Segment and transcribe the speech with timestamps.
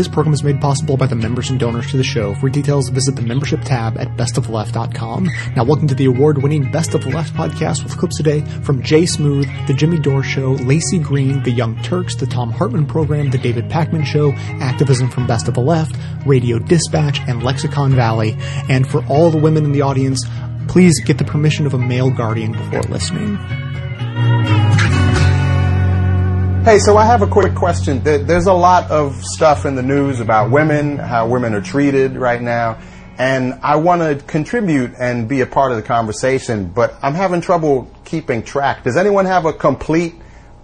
[0.00, 2.34] this program is made possible by the members and donors to the show.
[2.36, 5.28] For details, visit the membership tab at bestoftheleft.com.
[5.54, 9.04] Now, welcome to the award-winning Best of the Left podcast with clips today from Jay
[9.04, 13.36] Smooth, The Jimmy Dore Show, Laci Green, The Young Turks, The Thom Hartmann Program, The
[13.36, 14.32] David Pakman Show,
[14.62, 15.94] Activism from Best of the Left,
[16.24, 18.38] Radio Dispatch, and Lexicon Valley.
[18.70, 20.24] And for all the women in the audience,
[20.66, 23.36] please get the permission of a male guardian before listening.
[26.70, 28.00] Hey, so I have a quick question.
[28.04, 32.40] There's a lot of stuff in the news about women, how women are treated right
[32.40, 32.78] now,
[33.18, 37.40] and I want to contribute and be a part of the conversation, but I'm having
[37.40, 38.84] trouble keeping track.
[38.84, 40.14] Does anyone have a complete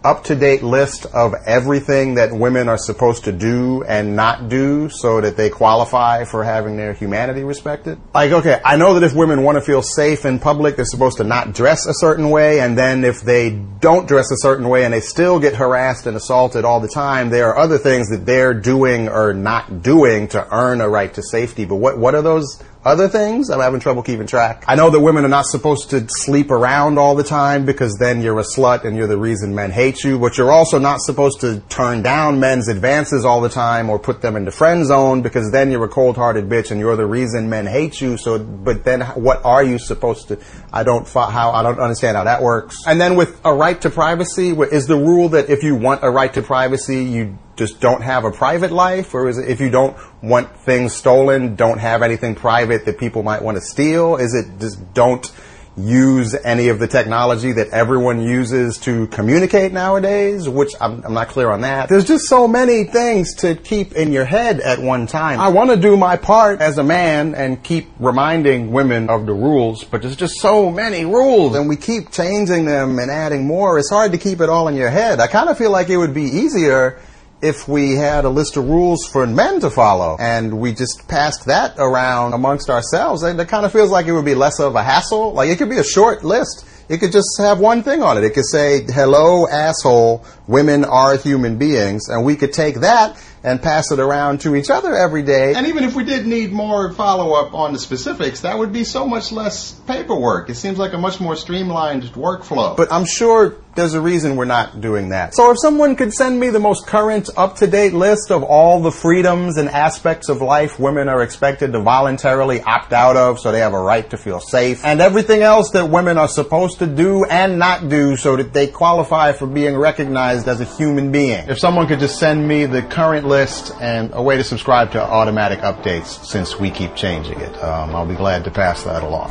[0.06, 4.88] up to date list of everything that women are supposed to do and not do
[4.88, 7.98] so that they qualify for having their humanity respected?
[8.14, 11.16] Like, okay, I know that if women want to feel safe in public, they're supposed
[11.16, 14.84] to not dress a certain way, and then if they don't dress a certain way
[14.84, 18.24] and they still get harassed and assaulted all the time, there are other things that
[18.24, 21.64] they're doing or not doing to earn a right to safety.
[21.64, 24.64] But what, what are those other things, I'm having trouble keeping track.
[24.68, 28.22] I know that women are not supposed to sleep around all the time because then
[28.22, 31.40] you're a slut and you're the reason men hate you, but you're also not supposed
[31.40, 35.50] to turn down men's advances all the time or put them into friend zone because
[35.50, 38.16] then you're a cold-hearted bitch and you're the reason men hate you.
[38.16, 40.38] So, but then what are you supposed to,
[40.72, 42.76] I don't, how, I don't understand how that works.
[42.86, 46.10] And then with a right to privacy, is the rule that if you want a
[46.10, 49.14] right to privacy, you just don't have a private life?
[49.14, 53.22] Or is it if you don't want things stolen, don't have anything private that people
[53.22, 54.16] might want to steal?
[54.16, 55.30] Is it just don't
[55.76, 61.28] use any of the technology that everyone uses to communicate nowadays, which I'm, I'm, not
[61.28, 61.88] clear on that.
[61.88, 65.38] There's just so many things to keep in your head at one time.
[65.38, 69.34] I want to do my part as a man and keep reminding women of the
[69.34, 73.78] rules, but there's just so many rules and we keep changing them and adding more.
[73.78, 75.20] It's hard to keep it all in your head.
[75.20, 77.00] I kind of feel like it would be easier
[77.42, 81.46] if we had a list of rules for men to follow and we just passed
[81.46, 84.74] that around amongst ourselves, and it kind of feels like it would be less of
[84.74, 85.32] a hassle.
[85.32, 86.66] Like it could be a short list.
[86.88, 88.24] It could just have one thing on it.
[88.24, 92.08] It could say, hello, asshole, women are human beings.
[92.08, 95.54] And we could take that and pass it around to each other every day.
[95.54, 98.82] And even if we did need more follow up on the specifics, that would be
[98.82, 100.50] so much less paperwork.
[100.50, 102.76] It seems like a much more streamlined workflow.
[102.76, 105.34] But I'm sure there's a reason we're not doing that.
[105.34, 108.80] So if someone could send me the most current, up to date list of all
[108.80, 113.52] the freedoms and aspects of life women are expected to voluntarily opt out of so
[113.52, 116.86] they have a right to feel safe, and everything else that women are supposed to
[116.86, 121.46] do and not do so that they qualify for being recognized as a human being.
[121.46, 125.02] If someone could just send me the current list and a way to subscribe to
[125.02, 129.30] automatic updates since we keep changing it, um, I'll be glad to pass that along.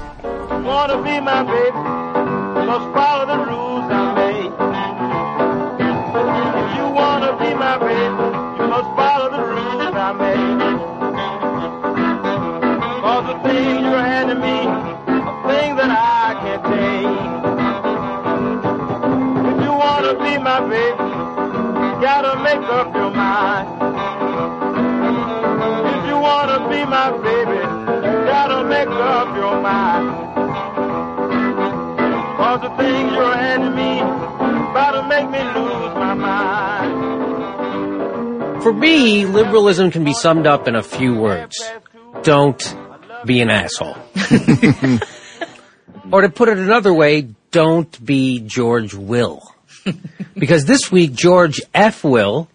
[0.64, 4.52] Wanna be my baby, must follow the rules I made.
[6.62, 8.30] If you wanna be my baby,
[8.62, 10.60] you must follow the rules I made.
[13.02, 17.10] Cause the things you're handing me are things that I can't take.
[19.50, 21.16] If you wanna be my baby,
[22.02, 23.05] gotta make up your
[35.16, 37.14] make me lose my mind.
[38.64, 41.56] For me, liberalism can be summed up in a few words.
[42.24, 42.62] Don't
[43.26, 43.96] be an asshole.
[46.12, 49.42] or to put it another way, don't be George Will.
[50.34, 52.04] because this week, George F.
[52.04, 52.50] Will,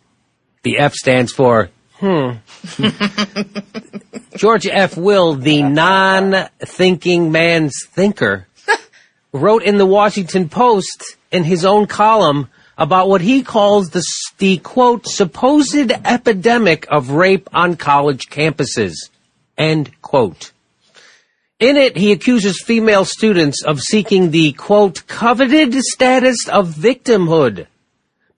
[0.62, 2.30] the F stands for Hmm.
[4.36, 4.96] George F.
[4.96, 8.46] Will, the non-thinking man's thinker,
[9.32, 14.02] wrote in the Washington Post in his own column about what he calls the,
[14.38, 18.94] the quote, supposed epidemic of rape on college campuses,
[19.58, 20.52] end quote.
[21.58, 27.66] In it, he accuses female students of seeking the quote, coveted status of victimhood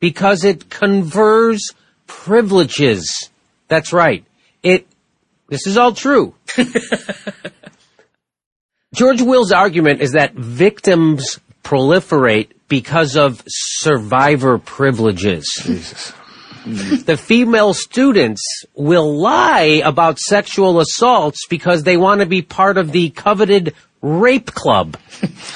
[0.00, 1.72] because it confers
[2.09, 3.30] privileges.
[3.68, 4.24] That's right.
[4.65, 4.88] It,
[5.48, 6.34] this is all true.
[8.95, 15.47] George Will's argument is that victims proliferate because of survivor privileges.
[15.62, 16.12] Jesus.
[16.64, 18.42] the female students
[18.74, 24.53] will lie about sexual assaults because they want to be part of the coveted rape
[24.53, 24.97] club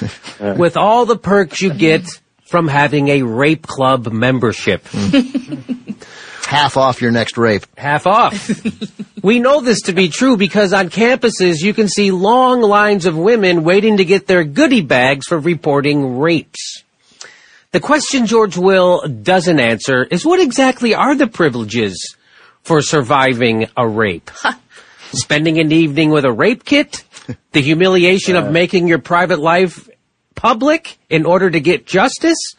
[0.57, 2.07] with all the perks you get
[2.47, 4.87] from having a rape club membership.
[6.47, 7.67] half off your next rape.
[7.77, 8.51] Half off.
[9.23, 13.17] we know this to be true because on campuses you can see long lines of
[13.17, 16.83] women waiting to get their goodie bags for reporting rapes.
[17.73, 22.17] The question George Will doesn't answer is what exactly are the privileges
[22.63, 24.31] for surviving a rape.
[25.13, 27.05] Spending an evening with a rape kit,
[27.53, 28.51] the humiliation of uh.
[28.51, 29.89] making your private life
[30.35, 32.55] public in order to get justice,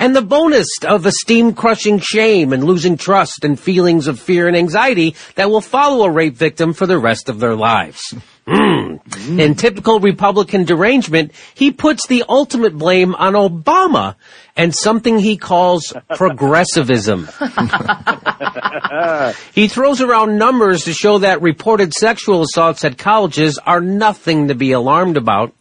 [0.00, 4.56] and the bonus of esteem crushing shame and losing trust and feelings of fear and
[4.56, 8.00] anxiety that will follow a rape victim for the rest of their lives.
[8.48, 9.38] Mm.
[9.38, 14.16] In typical Republican derangement, he puts the ultimate blame on Obama
[14.56, 17.28] and something he calls progressivism.
[19.54, 24.54] he throws around numbers to show that reported sexual assaults at colleges are nothing to
[24.54, 25.54] be alarmed about.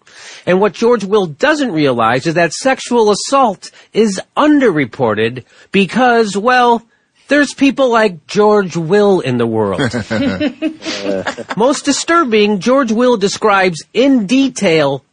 [0.46, 6.84] And what George Will doesn't realize is that sexual assault is underreported because, well,
[7.28, 9.80] there's people like George Will in the world.
[11.58, 15.04] Most disturbing, George Will describes in detail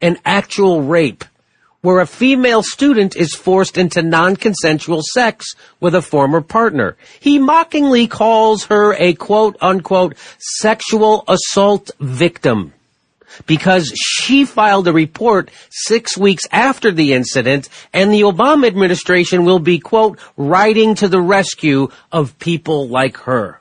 [0.00, 1.24] an actual rape
[1.80, 6.96] where a female student is forced into non-consensual sex with a former partner.
[7.20, 12.72] He mockingly calls her a quote unquote sexual assault victim
[13.46, 19.58] because she filed a report six weeks after the incident and the Obama administration will
[19.58, 23.60] be, quote, riding to the rescue of people like her.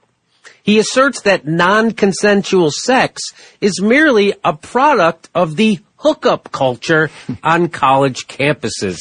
[0.64, 3.22] He asserts that non-consensual sex
[3.60, 7.10] is merely a product of the hookup culture
[7.44, 8.98] on college campuses.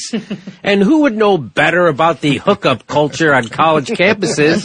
[0.63, 4.63] and who would know better about the hookup culture on college campuses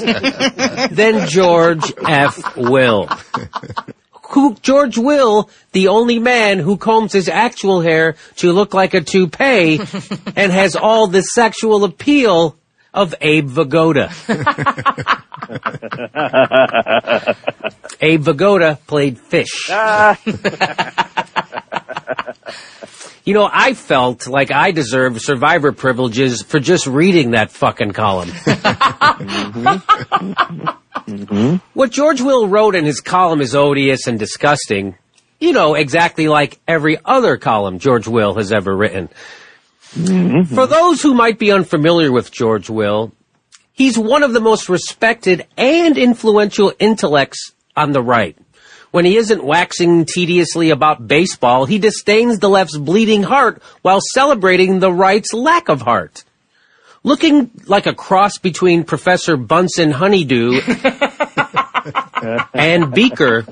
[0.91, 2.57] than George F.
[2.57, 3.09] Will?
[4.29, 9.01] who, George Will, the only man who combs his actual hair to look like a
[9.01, 9.79] toupee
[10.37, 12.57] and has all the sexual appeal
[12.93, 14.09] of Abe Vigoda.
[18.01, 19.69] Abe Vigoda played fish.
[23.25, 28.31] you know, I felt like I deserved survivor privileges for just reading that fucking column.
[29.19, 30.69] Mm-hmm.
[31.75, 34.97] What George Will wrote in his column is odious and disgusting.
[35.41, 39.09] You know, exactly like every other column George Will has ever written.
[39.95, 40.55] Mm-hmm.
[40.55, 43.13] For those who might be unfamiliar with George Will,
[43.73, 48.37] he's one of the most respected and influential intellects on the right.
[48.91, 54.81] When he isn't waxing tediously about baseball, he disdains the left's bleeding heart while celebrating
[54.81, 56.25] the right's lack of heart.
[57.05, 60.61] Looking like a cross between Professor Bunsen Honeydew
[62.55, 63.47] and Beaker,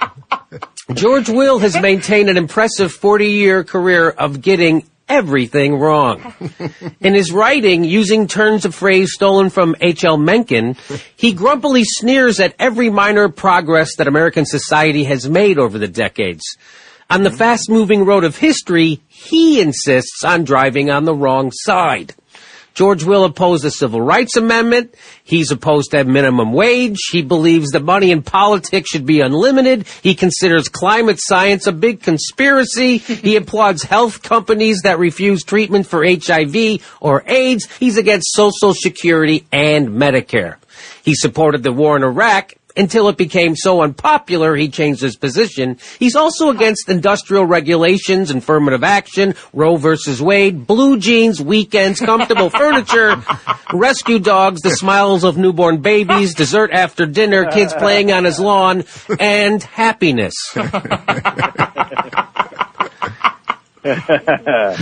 [0.93, 6.35] George Will has maintained an impressive 40 year career of getting everything wrong.
[7.01, 10.17] In his writing, using turns of phrase stolen from H.L.
[10.17, 10.77] Mencken,
[11.17, 16.45] he grumpily sneers at every minor progress that American society has made over the decades.
[17.09, 17.37] On the hmm.
[17.37, 22.15] fast moving road of history, he insists on driving on the wrong side.
[22.77, 24.95] George Will oppose the Civil Rights Amendment.
[25.25, 26.99] He's opposed to minimum wage.
[27.11, 29.87] He believes that money in politics should be unlimited.
[30.03, 32.99] He considers climate science a big conspiracy.
[32.99, 37.67] he applauds health companies that refuse treatment for HIV or AIDS.
[37.79, 40.57] He's against Social Security and Medicare.
[41.03, 45.79] He supported the war in Iraq until it became so unpopular he changed his position.
[45.99, 53.17] He's also against industrial regulations, affirmative action, Roe versus Wade, blue jeans, weekends, comfortable furniture,
[53.73, 58.85] rescue dogs, the smiles of newborn babies, dessert after dinner, kids playing on his lawn,
[59.19, 60.35] and happiness.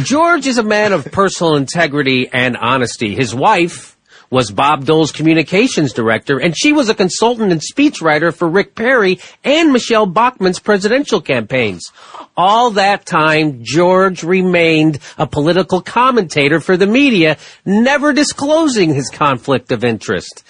[0.03, 3.15] George is a man of personal integrity and honesty.
[3.15, 3.94] His wife,
[4.35, 9.21] was Bob Dole's communications director, and she was a consultant and speechwriter for Rick Perry
[9.45, 11.93] and Michele Bachmann's presidential campaigns.
[12.37, 19.71] All that time, George remained a political commentator for the media, never disclosing his conflict
[19.71, 20.43] of interest.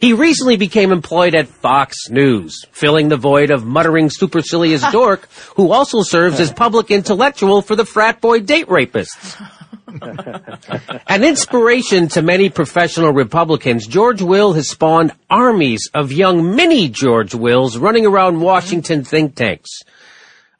[0.00, 5.70] He recently became employed at Fox News, filling the void of muttering supercilious dork who
[5.70, 9.54] also serves as public intellectual for the frat boy date rapists.
[11.08, 17.34] An inspiration to many professional Republicans, George Will has spawned armies of young mini George
[17.34, 19.80] Wills running around Washington think tanks.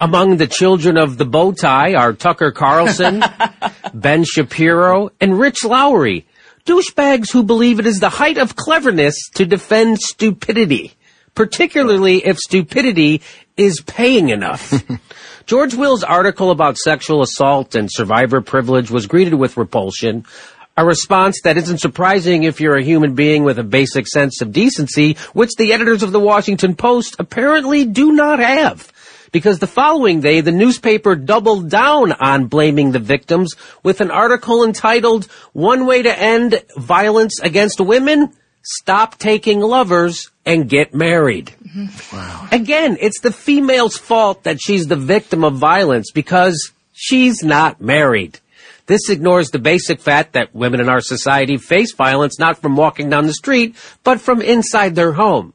[0.00, 3.24] Among the children of the bow tie are Tucker Carlson,
[3.94, 6.26] Ben Shapiro, and Rich Lowry,
[6.64, 10.94] douchebags who believe it is the height of cleverness to defend stupidity,
[11.34, 13.22] particularly if stupidity
[13.56, 14.72] is paying enough.
[15.48, 20.26] George Will's article about sexual assault and survivor privilege was greeted with repulsion,
[20.76, 24.52] a response that isn't surprising if you're a human being with a basic sense of
[24.52, 28.92] decency, which the editors of the Washington Post apparently do not have.
[29.32, 34.64] Because the following day, the newspaper doubled down on blaming the victims with an article
[34.64, 35.24] entitled,
[35.54, 38.34] One Way to End Violence Against Women?
[38.68, 41.54] stop taking lovers and get married.
[41.76, 42.54] Mm-hmm.
[42.54, 48.40] Again, it's the female's fault that she's the victim of violence because she's not married.
[48.86, 53.10] This ignores the basic fact that women in our society face violence not from walking
[53.10, 55.52] down the street, but from inside their home.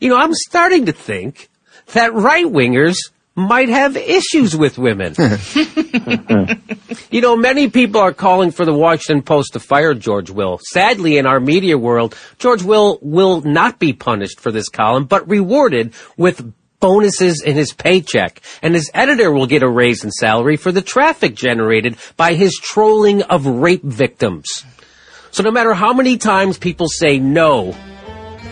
[0.00, 1.48] You know, I'm starting to think
[1.92, 2.96] that right wingers
[3.34, 5.14] might have issues with women.
[7.10, 10.58] you know, many people are calling for the Washington Post to fire George Will.
[10.70, 15.28] Sadly, in our media world, George Will will not be punished for this column, but
[15.28, 18.40] rewarded with bonuses in his paycheck.
[18.62, 22.54] And his editor will get a raise in salary for the traffic generated by his
[22.54, 24.64] trolling of rape victims.
[25.30, 27.74] So no matter how many times people say no,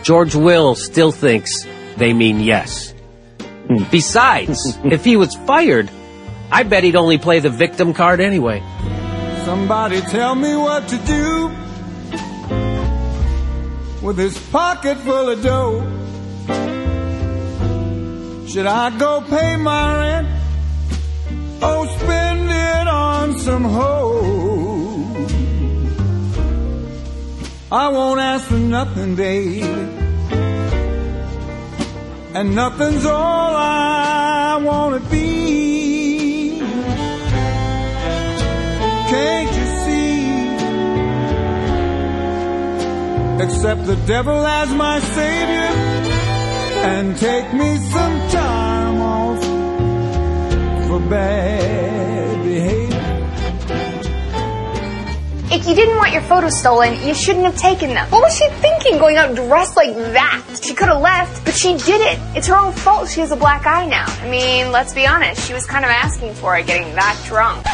[0.02, 1.64] George Will still thinks
[1.96, 2.92] they mean yes.
[3.72, 3.90] Mm.
[3.90, 5.90] Besides, if he was fired,
[6.50, 8.62] I bet he'd only play the victim card anyway.
[9.44, 11.48] Somebody tell me what to do
[14.02, 15.80] with this pocket full of dough.
[18.46, 20.28] Should I go pay my rent
[21.62, 24.82] or spend it on some hoe?
[27.72, 30.01] I won't ask for nothing, baby.
[32.34, 36.58] And nothing's all I wanna be.
[39.12, 40.22] Can't you see?
[43.44, 45.72] Except the devil as my savior
[46.90, 49.44] and take me some time off
[50.88, 52.01] for bad
[55.62, 58.10] If you didn't want your photos stolen, you shouldn't have taken them.
[58.10, 60.60] What was she thinking going out dressed like that?
[60.60, 62.18] She could have left, but she did it.
[62.36, 64.06] It's her own fault she has a black eye now.
[64.08, 67.64] I mean, let's be honest, she was kind of asking for it getting that drunk.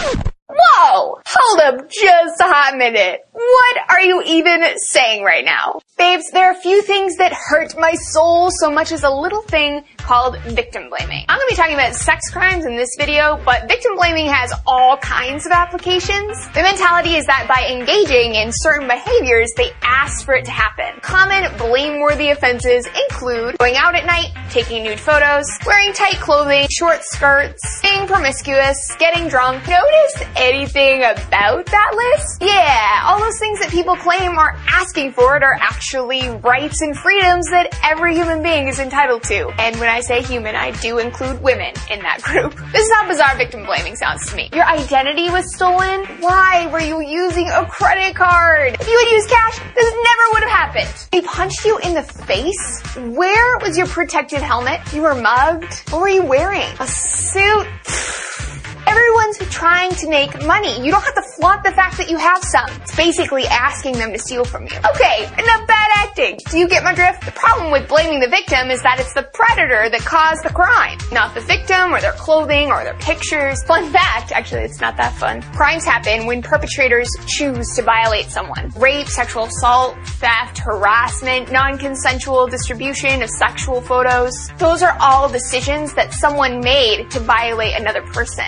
[0.80, 3.20] Hold up just a hot minute.
[3.32, 5.80] What are you even saying right now?
[5.96, 9.42] Babes, there are a few things that hurt my soul so much as a little
[9.42, 11.24] thing called victim blaming.
[11.28, 14.96] I'm gonna be talking about sex crimes in this video, but victim blaming has all
[14.98, 16.48] kinds of applications.
[16.54, 21.00] The mentality is that by engaging in certain behaviors, they ask for it to happen.
[21.02, 27.02] Common blameworthy offenses include going out at night, taking nude photos, wearing tight clothing, short
[27.02, 29.66] skirts, being promiscuous, getting drunk.
[29.66, 30.22] Notice
[30.76, 32.42] anything about that list?
[32.42, 36.96] Yeah, all those things that people claim are asking for it are actually rights and
[36.96, 39.48] freedoms that every human being is entitled to.
[39.60, 42.54] And when I say human, I do include women in that group.
[42.72, 44.50] This is how bizarre victim blaming sounds to me.
[44.52, 46.04] Your identity was stolen?
[46.20, 48.76] Why were you using a credit card?
[48.80, 51.08] If you had used cash, this never would have happened.
[51.12, 52.82] They punched you in the face?
[52.96, 54.80] Where was your protective helmet?
[54.92, 55.90] You were mugged?
[55.90, 56.68] What were you wearing?
[56.80, 57.66] A suit?
[58.88, 60.80] Everyone's trying to make money.
[60.82, 62.64] You don't have to flaunt the fact that you have some.
[62.80, 64.76] It's basically asking them to steal from you.
[64.94, 66.38] Okay, enough bad acting.
[66.48, 67.26] Do you get my drift?
[67.26, 70.96] The problem with blaming the victim is that it's the predator that caused the crime,
[71.12, 73.62] not the victim or their clothing or their pictures.
[73.64, 75.42] Fun fact, actually it's not that fun.
[75.52, 78.70] Crimes happen when perpetrators choose to violate someone.
[78.74, 84.48] Rape, sexual assault, theft, harassment, non-consensual distribution of sexual photos.
[84.56, 88.46] Those are all decisions that someone made to violate another person.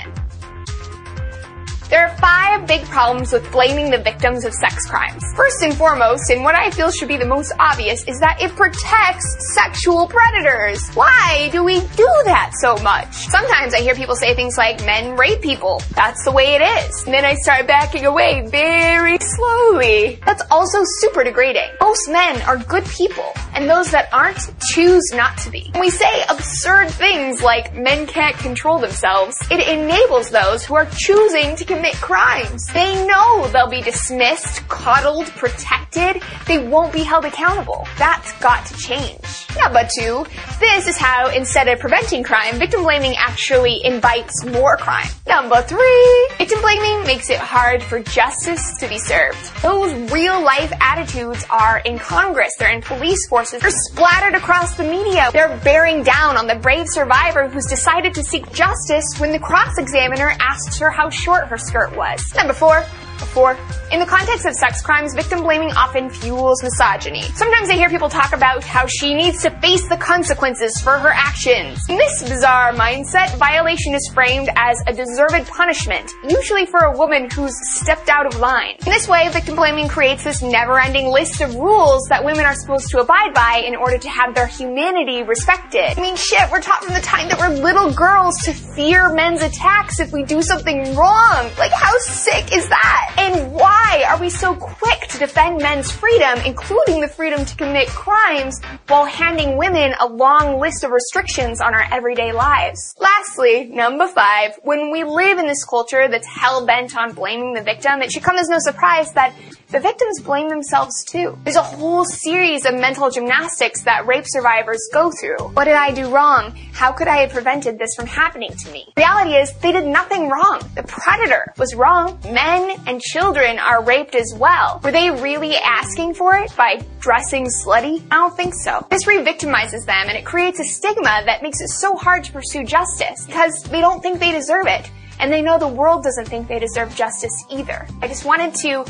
[1.91, 5.25] There are five big problems with blaming the victims of sex crimes.
[5.35, 8.55] First and foremost, and what I feel should be the most obvious, is that it
[8.55, 10.89] protects sexual predators.
[10.95, 13.13] Why do we do that so much?
[13.13, 15.83] Sometimes I hear people say things like, men rape people.
[15.97, 17.05] That's the way it is.
[17.07, 20.21] And then I start backing away very slowly.
[20.25, 21.71] That's also super degrading.
[21.81, 24.39] Most men are good people, and those that aren't
[24.73, 25.69] choose not to be.
[25.73, 30.87] When we say absurd things like men can't control themselves, it enables those who are
[30.97, 32.67] choosing to commit crimes.
[32.73, 36.23] They know they'll be dismissed, coddled, protected.
[36.47, 37.87] They won't be held accountable.
[37.99, 39.47] That's got to change.
[39.59, 40.25] Number two,
[40.61, 45.09] this is how instead of preventing crime, victim blaming actually invites more crime.
[45.27, 49.39] Number three, victim blaming makes it hard for justice to be served.
[49.63, 54.85] Those real life attitudes are in Congress, they're in police forces, they're splattered across the
[54.85, 55.31] media.
[55.33, 60.35] They're bearing down on the brave survivor who's decided to seek justice when the cross-examiner
[60.41, 62.35] asks her how short her skirt was.
[62.35, 62.85] Number four,
[63.21, 63.57] before.
[63.93, 67.23] In the context of sex crimes, victim blaming often fuels misogyny.
[67.35, 71.11] Sometimes I hear people talk about how she needs to face the consequences for her
[71.13, 71.79] actions.
[71.89, 77.29] In this bizarre mindset, violation is framed as a deserved punishment, usually for a woman
[77.31, 78.77] who's stepped out of line.
[78.87, 82.89] In this way, victim blaming creates this never-ending list of rules that women are supposed
[82.91, 85.99] to abide by in order to have their humanity respected.
[85.99, 89.43] I mean, shit, we're taught from the time that we're little girls to fear men's
[89.43, 91.51] attacks if we do something wrong.
[91.59, 93.10] Like, how sick is that?
[93.17, 97.89] And why are we so quick to defend men's freedom, including the freedom to commit
[97.89, 102.95] crimes, while handing women a long list of restrictions on our everyday lives?
[102.99, 107.63] Lastly, number five, when we live in this culture that's hell bent on blaming the
[107.63, 109.35] victim, it should come as no surprise that
[109.71, 111.39] the victims blame themselves too.
[111.45, 115.39] There's a whole series of mental gymnastics that rape survivors go through.
[115.55, 116.57] What did I do wrong?
[116.73, 118.93] How could I have prevented this from happening to me?
[118.97, 120.61] Reality is, they did nothing wrong.
[120.75, 122.19] The predator was wrong.
[122.25, 124.81] Men and children are raped as well.
[124.83, 128.03] Were they really asking for it by dressing slutty?
[128.11, 128.85] I don't think so.
[128.91, 132.65] This re-victimizes them and it creates a stigma that makes it so hard to pursue
[132.65, 136.49] justice because they don't think they deserve it and they know the world doesn't think
[136.49, 137.87] they deserve justice either.
[138.03, 138.85] I just wanted to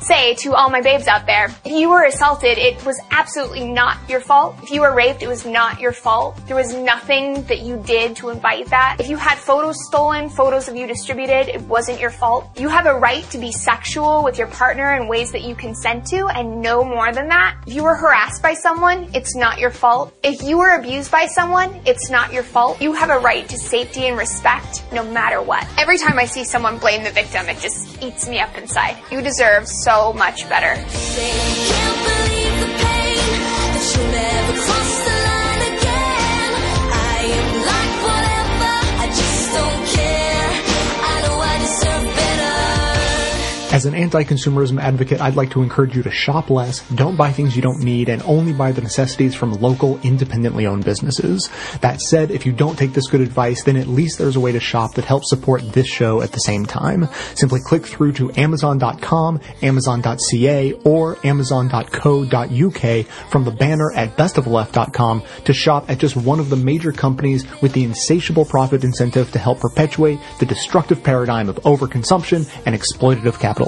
[0.00, 3.96] say to all my babes out there, if you were assaulted, it was absolutely not
[4.08, 4.56] your fault.
[4.62, 6.38] If you were raped, it was not your fault.
[6.46, 8.96] There was nothing that you did to invite that.
[9.00, 12.58] If you had photos stolen, photos of you distributed, it wasn't your fault.
[12.58, 16.06] You have a right to be sexual with your partner in ways that you consent
[16.08, 17.56] to and no more than that.
[17.66, 20.14] If you were harassed by someone, it's not your fault.
[20.22, 22.80] If you were abused by someone, it's not your fault.
[22.80, 25.66] You have a right to safety and respect no matter what.
[25.78, 28.96] Every time I see someone blame the victim, it just eats me up inside.
[29.10, 30.74] You deserve so much better.
[43.76, 47.54] As an anti-consumerism advocate, I'd like to encourage you to shop less, don't buy things
[47.54, 51.50] you don't need, and only buy the necessities from local, independently owned businesses.
[51.82, 54.50] That said, if you don't take this good advice, then at least there's a way
[54.52, 57.06] to shop that helps support this show at the same time.
[57.34, 65.90] Simply click through to amazon.com, amazon.ca, or amazon.co.uk from the banner at bestoftheleft.com to shop
[65.90, 70.18] at just one of the major companies with the insatiable profit incentive to help perpetuate
[70.40, 73.65] the destructive paradigm of overconsumption and exploitative capitalism.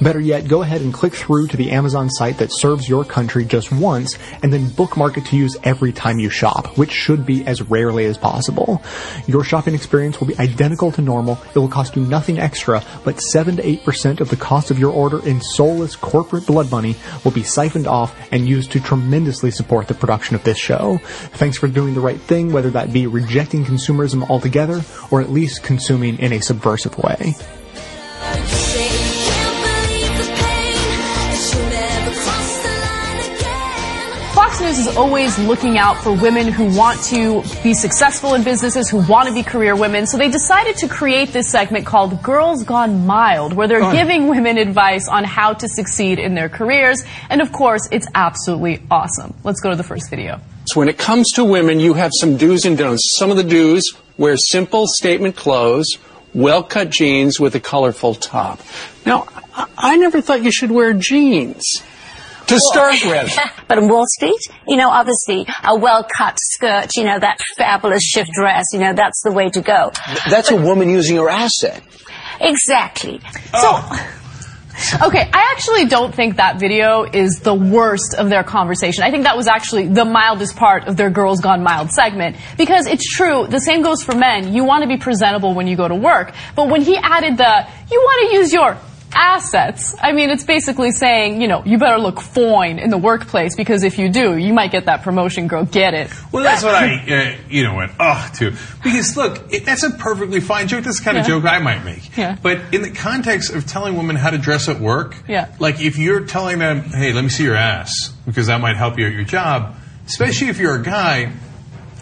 [0.00, 3.44] Better yet, go ahead and click through to the Amazon site that serves your country
[3.44, 7.46] just once and then bookmark it to use every time you shop, which should be
[7.46, 8.82] as rarely as possible.
[9.26, 11.38] Your shopping experience will be identical to normal.
[11.54, 14.92] It will cost you nothing extra, but 7 to 8% of the cost of your
[14.92, 19.88] order in soulless corporate blood money will be siphoned off and used to tremendously support
[19.88, 20.98] the production of this show.
[21.34, 25.62] Thanks for doing the right thing, whether that be rejecting consumerism altogether or at least
[25.62, 27.34] consuming in a subversive way.
[34.74, 39.28] Is always looking out for women who want to be successful in businesses, who want
[39.28, 40.04] to be career women.
[40.04, 44.58] So they decided to create this segment called Girls Gone Mild, where they're giving women
[44.58, 47.04] advice on how to succeed in their careers.
[47.30, 49.32] And of course, it's absolutely awesome.
[49.44, 50.40] Let's go to the first video.
[50.66, 53.14] So when it comes to women, you have some do's and don'ts.
[53.16, 53.84] Some of the do's
[54.18, 55.86] wear simple statement clothes,
[56.34, 58.60] well cut jeans with a colorful top.
[59.06, 59.28] Now,
[59.78, 61.62] I never thought you should wear jeans.
[62.48, 63.38] To start with.
[63.66, 68.30] But in Wall Street, you know, obviously a well-cut skirt, you know, that fabulous shift
[68.32, 69.90] dress, you know, that's the way to go.
[70.28, 71.82] That's a woman using her asset.
[72.40, 73.20] Exactly.
[73.54, 74.10] Oh.
[74.76, 79.02] So, okay, I actually don't think that video is the worst of their conversation.
[79.04, 82.36] I think that was actually the mildest part of their Girls Gone Mild segment.
[82.58, 84.52] Because it's true, the same goes for men.
[84.52, 86.34] You want to be presentable when you go to work.
[86.54, 88.76] But when he added the, you want to use your
[89.14, 93.54] assets, I mean, it's basically saying, you know, you better look fine in the workplace
[93.56, 95.64] because if you do, you might get that promotion, girl.
[95.64, 96.10] Get it.
[96.32, 96.96] Well, that's what I,
[97.36, 98.52] uh, you know, went, oh, to.
[98.82, 100.84] Because look, it, that's a perfectly fine joke.
[100.84, 102.16] That's the kind of joke I might make.
[102.16, 102.36] Yeah.
[102.42, 105.54] But in the context of telling women how to dress at work, Yeah.
[105.58, 108.98] like if you're telling them, hey, let me see your ass, because that might help
[108.98, 111.32] you at your job, especially if you're a guy,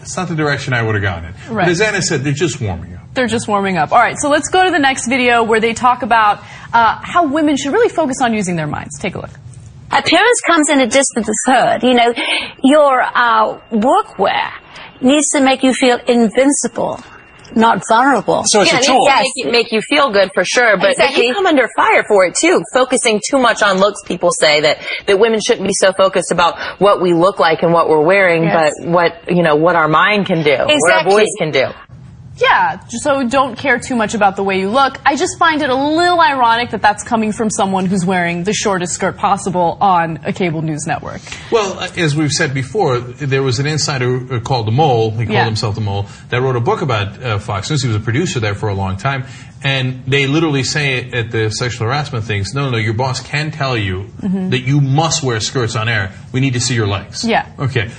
[0.01, 1.33] It's not the direction I would have gone in.
[1.53, 1.63] Right.
[1.63, 3.02] But as Anna said, they're just warming up.
[3.13, 3.91] They're just warming up.
[3.91, 6.39] All right, so let's go to the next video where they talk about
[6.73, 8.97] uh, how women should really focus on using their minds.
[8.99, 9.29] Take a look.
[9.91, 11.83] Appearance comes in a distant third.
[11.83, 12.13] You know,
[12.63, 14.51] your uh, workwear
[15.01, 16.99] needs to make you feel invincible,
[17.55, 18.41] not vulnerable.
[18.47, 18.97] So it's yeah, a tool.
[19.05, 21.27] needs to make you, make you feel good for sure, but Exactly.
[21.27, 22.63] you come under fire for it too.
[22.73, 26.57] Focusing too much on looks, people say that that women shouldn't be so focused about
[26.81, 28.73] what we look like and what we're wearing, Yes.
[28.81, 31.67] but what you know what our mind can do, what our voice can do.
[32.43, 34.99] Yeah, so don't care too much about the way you look.
[35.05, 38.53] I just find it a little ironic that that's coming from someone who's wearing the
[38.53, 41.21] shortest skirt possible on a cable news network.
[41.51, 45.11] Well, as we've said before, there was an insider called the Mole.
[45.11, 45.45] He called Yeah.
[45.45, 46.07] himself the Mole.
[46.29, 47.81] That wrote a book about uh, Fox News.
[47.81, 49.25] He was a producer there for a long time,
[49.63, 53.77] and they literally say at the sexual harassment things, no, no, your boss can tell
[53.77, 56.11] you that you must wear skirts on air.
[56.31, 57.23] We need to see your legs.
[57.23, 57.51] Yeah.
[57.59, 57.89] Okay.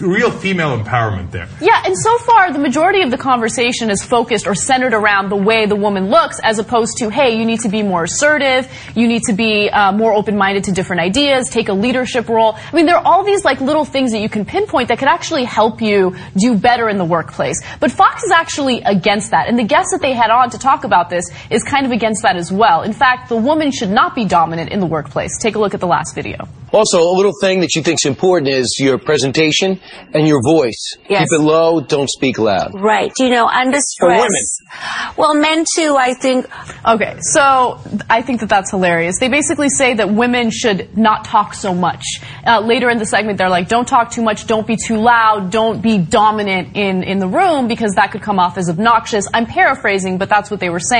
[0.00, 1.48] real female empowerment there.
[1.60, 5.36] Yeah, and so far the majority of the conversation is focused or centered around the
[5.36, 9.08] way the woman looks, as opposed to, hey, you need to be more assertive, you
[9.08, 12.54] need to be uh, more open-minded to different ideas, take a leadership role.
[12.56, 15.08] I mean, there are all these like little things that you can pinpoint that could
[15.08, 17.62] actually help you do better in the workplace.
[17.80, 20.84] But Fox is actually against that, and the guests that they had on to talk
[20.84, 22.82] about this is kind of against that as well.
[22.82, 25.38] In fact, the woman should not be dominant in the workplace.
[25.38, 26.48] Take a look at the last video.
[26.72, 29.80] Also, a little thing that you think's is important is your presentation
[30.12, 30.96] and your voice.
[31.08, 31.30] Yes.
[31.30, 32.72] Keep it low, don't speak loud.
[32.74, 33.10] Right.
[33.18, 34.20] You know, under For stress.
[34.20, 35.14] women.
[35.16, 36.46] Well, men too, I think.
[36.86, 39.18] Okay, so I think that that's hilarious.
[39.18, 42.04] They basically say that women should not talk so much.
[42.46, 45.50] Uh, later in the segment, they're like, don't talk too much, don't be too loud,
[45.50, 49.26] don't be dominant in, in the room because that could come off as obnoxious.
[49.32, 50.97] I'm paraphrasing, but that's what they were saying.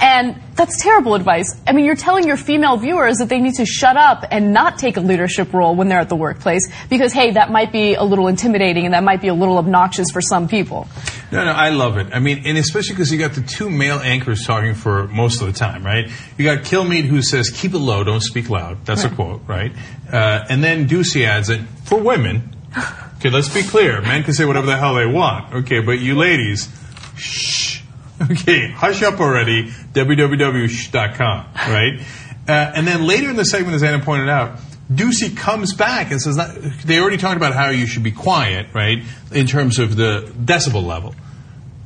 [0.00, 1.54] And that's terrible advice.
[1.66, 4.78] I mean, you're telling your female viewers that they need to shut up and not
[4.78, 8.02] take a leadership role when they're at the workplace because, hey, that might be a
[8.02, 10.88] little intimidating and that might be a little obnoxious for some people.
[11.30, 12.08] No, no, I love it.
[12.12, 15.46] I mean, and especially because you got the two male anchors talking for most of
[15.46, 16.10] the time, right?
[16.36, 18.84] You got Kilmeade who says, keep it low, don't speak loud.
[18.86, 19.72] That's a quote, right?
[20.10, 22.56] Uh, and then Doocy adds it, for women,
[23.18, 24.00] okay, let's be clear.
[24.00, 26.68] Men can say whatever the hell they want, okay, but you ladies,
[27.16, 27.82] shh.
[28.20, 32.00] Okay, hush up already, www.shh.com, right?
[32.48, 34.58] Uh, and then later in the segment, as Anna pointed out,
[34.90, 38.68] Doocy comes back and says, that, they already talked about how you should be quiet,
[38.74, 41.14] right, in terms of the decibel level.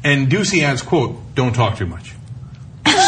[0.04, 2.14] And Doocy adds, quote, don't talk too much.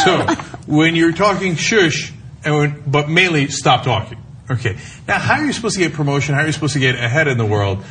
[0.05, 0.27] So,
[0.67, 2.13] when you're talking shush,
[2.45, 4.19] and when, but mainly stop talking.
[4.51, 4.77] Okay.
[5.09, 6.35] Now, how are you supposed to get promotion?
[6.35, 7.83] How are you supposed to get ahead in the world?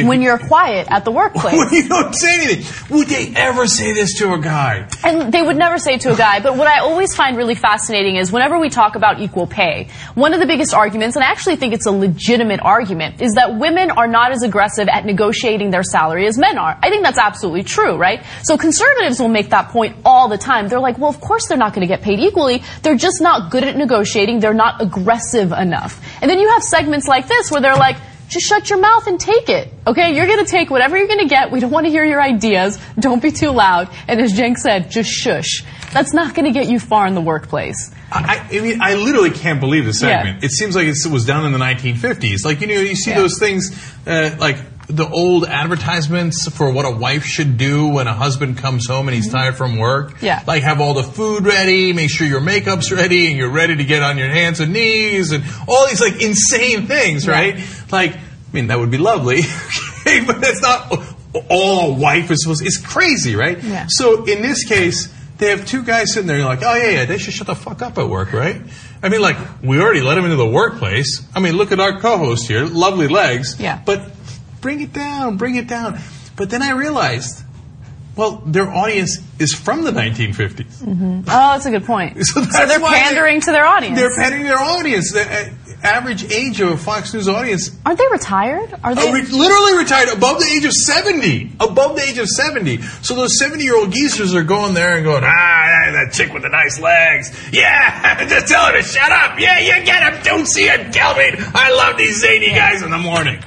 [0.00, 1.56] If, When you're quiet at the workplace.
[1.58, 2.96] when you don't say anything.
[2.96, 4.88] Would they ever say this to a guy?
[5.04, 8.16] And they would never say to a guy, but what I always find really fascinating
[8.16, 11.56] is whenever we talk about equal pay, one of the biggest arguments, and I actually
[11.56, 15.82] think it's a legitimate argument, is that women are not as aggressive at negotiating their
[15.82, 16.78] salary as men are.
[16.82, 18.24] I think that's absolutely true, right?
[18.42, 20.68] So conservatives will make that point all the time.
[20.68, 22.62] They're like, well, of course they're not going to get paid equally.
[22.82, 24.40] They're just not good at negotiating.
[24.40, 26.00] They're not aggressive enough.
[26.20, 27.96] And then you have segments like this where they're like,
[28.28, 29.72] just shut your mouth and take it.
[29.86, 31.50] Okay, you're gonna take whatever you're gonna get.
[31.50, 32.78] We don't want to hear your ideas.
[32.98, 33.88] Don't be too loud.
[34.08, 35.62] And as Cenk said, just shush.
[35.92, 37.92] That's not gonna get you far in the workplace.
[38.10, 40.44] I, I mean, I literally can't believe the segment.
[40.44, 42.44] It seems like it was done in the 1950s.
[42.44, 43.18] Like, you know, you see Yeah.
[43.18, 44.56] those things, uh, like
[44.88, 49.14] the old advertisements for what a wife should do when a husband comes home and
[49.14, 49.36] he's mm-hmm.
[49.36, 50.20] tired from work.
[50.20, 50.42] Yeah.
[50.46, 53.84] Like, have all the food ready, make sure your makeup's ready, and you're ready to
[53.84, 57.58] get on your hands and knees, and all these, like, insane things, right?
[57.90, 58.20] Like, I
[58.52, 59.38] mean, that would be lovely,
[60.00, 60.92] okay, but that's not
[61.48, 63.62] all a wife is supposed To, It's crazy, right?
[63.62, 63.86] Yeah.
[63.88, 66.36] So in this case, they have two guys sitting there.
[66.36, 68.62] You're like, oh yeah, yeah, they should shut the fuck up at work, right?
[69.02, 71.26] I mean, like we already let them into the workplace.
[71.34, 73.58] I mean, look at our co-host here, lovely legs.
[73.58, 73.80] Yeah.
[73.84, 74.10] But
[74.64, 75.98] bring it down, bring it down.
[76.36, 77.44] But then I realized,
[78.16, 80.82] well, their audience is from the 1950s.
[80.82, 82.16] Oh, that's a good point.
[82.24, 83.98] So, So they're pandering to their audience.
[84.00, 85.12] They're pandering their audience.
[85.12, 85.50] The uh,
[85.86, 88.72] average age of a Fox News audience Aren't they retired?
[88.82, 89.06] Are they?
[89.06, 91.56] uh, re- literally retired above the age of 70.
[91.60, 92.80] Above the age of 70.
[93.02, 96.42] So those 70 year old geezers are going there and going, ah, that chick with
[96.42, 97.36] the nice legs.
[97.52, 99.38] Yeah, just tell her to shut up.
[99.38, 100.22] Yeah, you get him.
[100.22, 101.34] Don't see it, Kelvin.
[101.54, 103.42] I love these zany guys in the morning.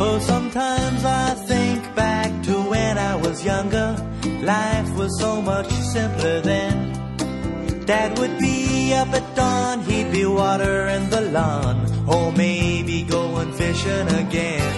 [0.00, 3.96] Oh, sometimes I think back to when I was younger.
[4.42, 7.86] Life was so much simpler then.
[7.86, 11.86] Dad would be up at dawn, he'd be watering the lawn.
[12.08, 14.74] Or maybe going fishing again.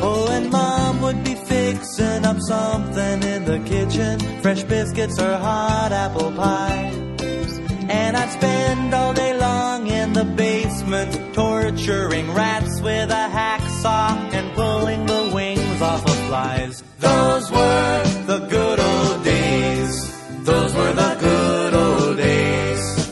[0.00, 4.20] Oh, and mom would be fixing up something in the kitchen.
[4.42, 6.92] Fresh biscuits or hot apple pie.
[7.88, 13.28] And I'd spend all day long in the basement torturing rats with a
[13.84, 16.82] hacksaw and pulling the wings off of flies.
[16.98, 20.44] Those were the good old days.
[20.44, 23.06] Those were the good old days.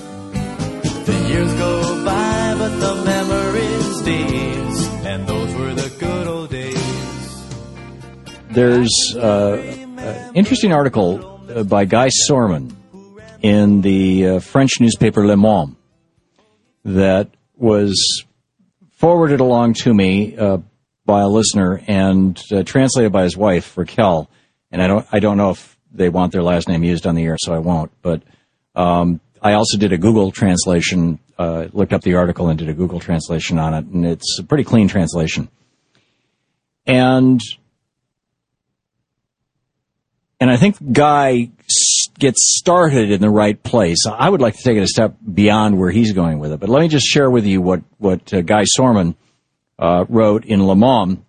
[1.07, 4.89] The years go by, but the memory stays.
[5.05, 7.45] And those were the good old days.
[8.51, 9.57] There's uh,
[9.99, 12.75] an interesting article uh, by Guy Sorman
[13.41, 15.77] in the uh, French newspaper Le Monde
[16.85, 18.25] that was
[19.03, 20.59] forwarded along to me uh,
[21.05, 24.31] by a listener and uh, translated by his wife Raquel.
[24.71, 27.25] And I don't I don't know if they want their last name used on the
[27.25, 27.91] air, so I won't.
[28.01, 28.23] But
[28.77, 32.75] um, I also did a Google translation, uh, looked up the article and did a
[32.75, 35.49] Google translation on it, and it's a pretty clean translation.
[36.87, 37.41] And
[40.39, 41.51] and I think Guy
[42.23, 44.07] gets started in the right place.
[44.07, 46.61] I would like to take it a step beyond where he's going with it.
[46.61, 49.17] But let me just share with you what, what uh, Guy Sorman
[49.77, 51.25] uh, wrote in Le Monde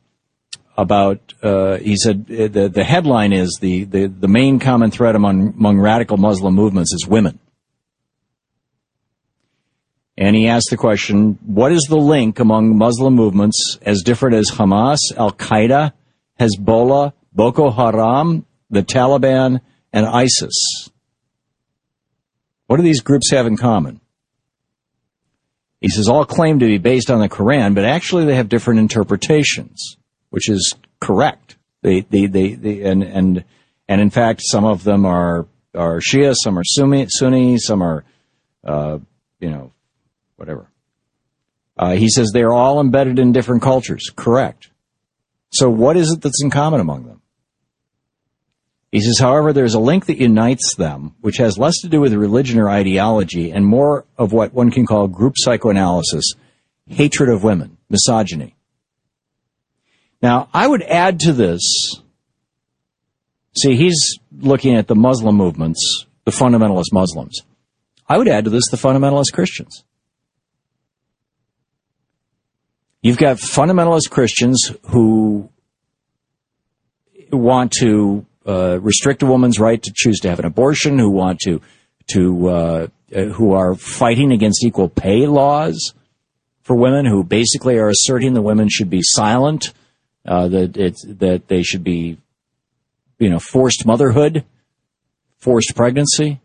[0.77, 5.15] about uh, he said uh, the the headline is the, the the main common thread
[5.15, 7.39] among among radical Muslim movements is women.
[10.15, 14.51] And he asked the question, what is the link among Muslim movements as different as
[14.51, 15.93] Hamas, Al Qaeda,
[16.39, 19.61] Hezbollah, Boko Haram, the Taliban,
[19.93, 20.89] and ISIS?
[22.67, 24.01] What do these groups have in common?
[25.79, 28.79] He says all claim to be based on the Quran, but actually they have different
[28.79, 29.97] interpretations,
[30.29, 31.57] which is correct.
[31.81, 33.43] They, they, they, they and, and,
[33.87, 38.05] and in fact, some of them are, are Shia, some are Sunni, Sunni some are,
[38.63, 38.99] uh,
[39.39, 39.73] you know,
[40.37, 40.69] whatever.
[41.77, 44.09] Uh, he says they're all embedded in different cultures.
[44.15, 44.69] Correct.
[45.51, 47.21] So what is it that's in common among them?
[48.93, 52.13] He says, however, there's a link that unites them, which has less to do with
[52.13, 56.33] religion or ideology and more of what one can call group psychoanalysis,
[56.85, 58.55] hatred of women, misogyny.
[60.21, 61.63] Now, I would add to this,
[63.57, 67.41] see, he's looking at the Muslim movements, the fundamentalist Muslims.
[68.07, 69.83] I would add to this the fundamentalist Christians.
[73.01, 75.49] You've got fundamentalist Christians who
[77.31, 81.39] want to uh, restrict a woman's right to choose to have an abortion, who want
[81.39, 81.61] to
[82.07, 85.93] to uh, uh, who are fighting against equal pay laws
[86.63, 89.73] for women, who basically are asserting that women should be silent,
[90.25, 92.17] uh, that it's that they should be,
[93.19, 94.43] you know, forced motherhood,
[95.37, 96.39] forced pregnancy.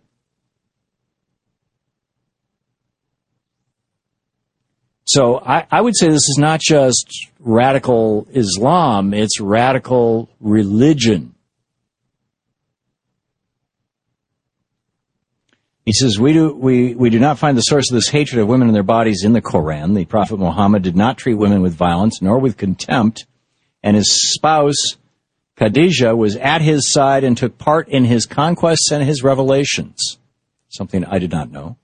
[5.07, 11.35] So I, I, would say this is not just radical Islam, it's radical religion.
[15.89, 18.47] He says, we do, we, we do not find the source of this hatred of
[18.47, 19.95] women and their bodies in the Koran.
[19.95, 23.25] The Prophet Muhammad did not treat women with violence nor with contempt,
[23.83, 24.99] and his spouse,
[25.57, 30.19] Khadijah, was at his side and took part in his conquests and his revelations.
[30.69, 31.79] Something I did not know.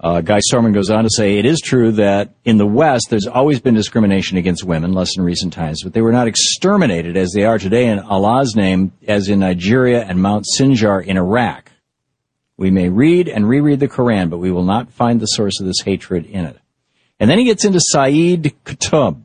[0.00, 3.26] Uh, Guy Sorman goes on to say, it is true that in the West, there's
[3.26, 7.32] always been discrimination against women, less in recent times, but they were not exterminated as
[7.32, 11.72] they are today in Allah's name, as in Nigeria and Mount Sinjar in Iraq.
[12.56, 15.66] We may read and reread the Quran, but we will not find the source of
[15.66, 16.58] this hatred in it.
[17.18, 19.20] And then he gets into Saeed Qutb.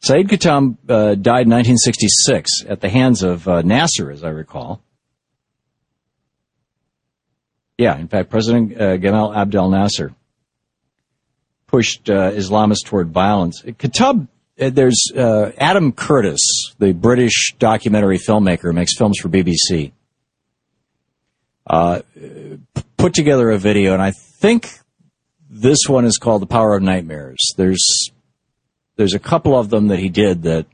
[0.00, 4.82] Saeed Qutb uh, died in 1966 at the hands of uh, Nasser, as I recall.
[7.80, 10.12] Yeah, in fact, President uh, Gamal Abdel Nasser
[11.66, 13.62] pushed uh, Islamists toward violence.
[13.62, 14.28] Qutb,
[14.60, 19.92] uh, there's uh, Adam Curtis, the British documentary filmmaker, makes films for BBC.
[21.66, 22.02] Uh,
[22.98, 24.68] put together a video, and I think
[25.48, 28.10] this one is called "The Power of Nightmares." There's
[28.96, 30.66] there's a couple of them that he did that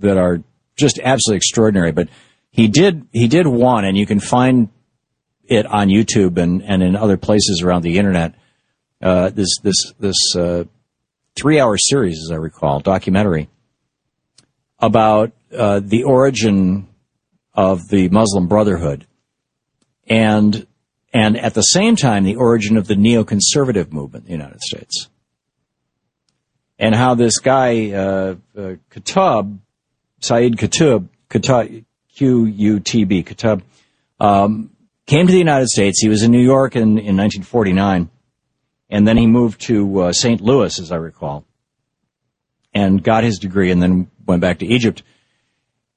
[0.00, 0.42] that are
[0.76, 2.10] just absolutely extraordinary, but
[2.50, 4.68] he did he did one, and you can find
[5.44, 8.34] it on YouTube and, and in other places around the internet.
[9.00, 10.64] Uh, this this this uh,
[11.36, 13.48] three hour series, as I recall, documentary
[14.78, 16.88] about uh, the origin
[17.54, 19.06] of the Muslim Brotherhood,
[20.06, 20.66] and
[21.12, 25.08] and at the same time the origin of the neoconservative movement in the United States,
[26.78, 29.58] and how this guy uh, uh, Qutb,
[30.20, 31.84] Saeed Qutb, Qutb
[32.20, 33.62] Q-U-T-B, Qutb,
[34.20, 34.68] um,
[35.06, 36.02] came to the United States.
[36.02, 38.10] He was in New York in, in 1949,
[38.90, 40.42] and then he moved to uh, St.
[40.42, 41.46] Louis, as I recall,
[42.74, 45.02] and got his degree, and then went back to Egypt.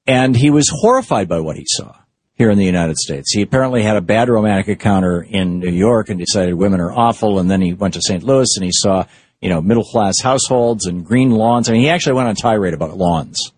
[0.06, 1.94] And he was horrified by what he saw
[2.32, 3.34] here in the United States.
[3.34, 7.38] He apparently had a bad romantic encounter in New York and decided women are awful,
[7.38, 8.22] and then he went to St.
[8.22, 9.04] Louis and he saw,
[9.42, 11.68] you know, middle class households and green lawns.
[11.68, 13.52] I mean, he actually went on tirade about lawns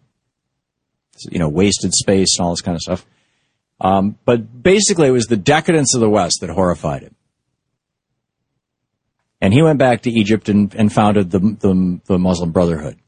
[1.30, 3.06] you know, wasted space and all this kind of stuff.
[3.80, 7.14] Um, but basically, it was the decadence of the West that horrified him.
[9.40, 12.98] And he went back to Egypt and, and founded the, the, the Muslim Brotherhood.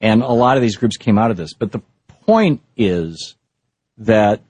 [0.00, 1.54] And a lot of these groups came out of this.
[1.54, 1.82] But the
[2.26, 3.36] point is
[3.98, 4.42] that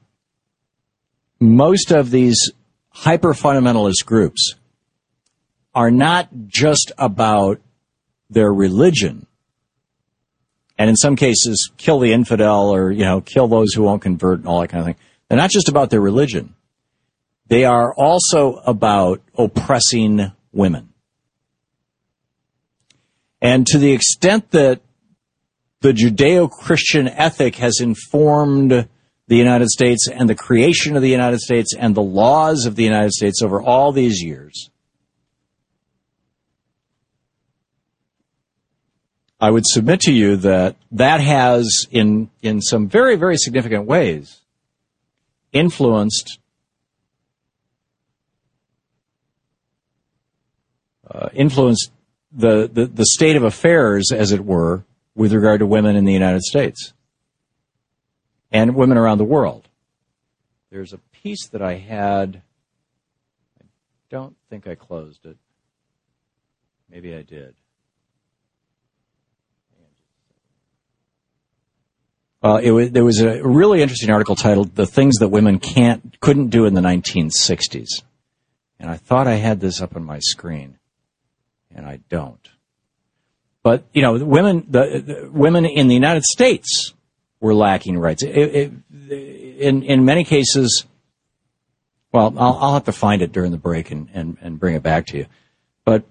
[1.38, 2.52] most of these
[2.90, 4.54] hyper fundamentalist groups
[5.74, 7.60] are not just about
[8.28, 9.26] their religion
[10.81, 14.38] and in some cases kill the infidel or you know kill those who won't convert
[14.38, 14.97] and all that kind of thing.
[15.29, 16.55] They're not just about their religion.
[17.49, 20.88] They are also about oppressing women.
[23.43, 24.81] And to the extent that
[25.81, 28.88] the Judeo-Christian ethic has informed
[29.29, 32.85] the United States and the creation of the United States and the laws of the
[32.85, 34.71] United States over all these years,
[39.40, 44.40] I would submit to you that that has, in in some very very significant ways,
[45.53, 46.38] influenced
[51.11, 51.90] uh, influenced
[52.33, 56.12] the, the the state of affairs, as it were, with regard to women in the
[56.12, 56.92] United States
[58.53, 59.68] and women around the world.
[60.70, 62.42] There's a piece that I had.
[63.61, 63.64] I
[64.11, 65.37] don't think I closed it.
[66.90, 67.55] Maybe I did.
[72.42, 76.18] Well, it was, there was a really interesting article titled "The Things That Women Can't
[76.20, 78.03] Couldn't Do in the 1960s,"
[78.79, 80.79] and I thought I had this up on my screen,
[81.74, 82.48] and I don't.
[83.62, 86.94] But you know, women, the, the women in the United States
[87.40, 88.22] were lacking rights.
[88.22, 88.72] It, it,
[89.11, 90.87] in in many cases,
[92.12, 94.83] well, I'll, I'll have to find it during the break and, and, and bring it
[94.83, 95.26] back to you.
[95.85, 96.05] But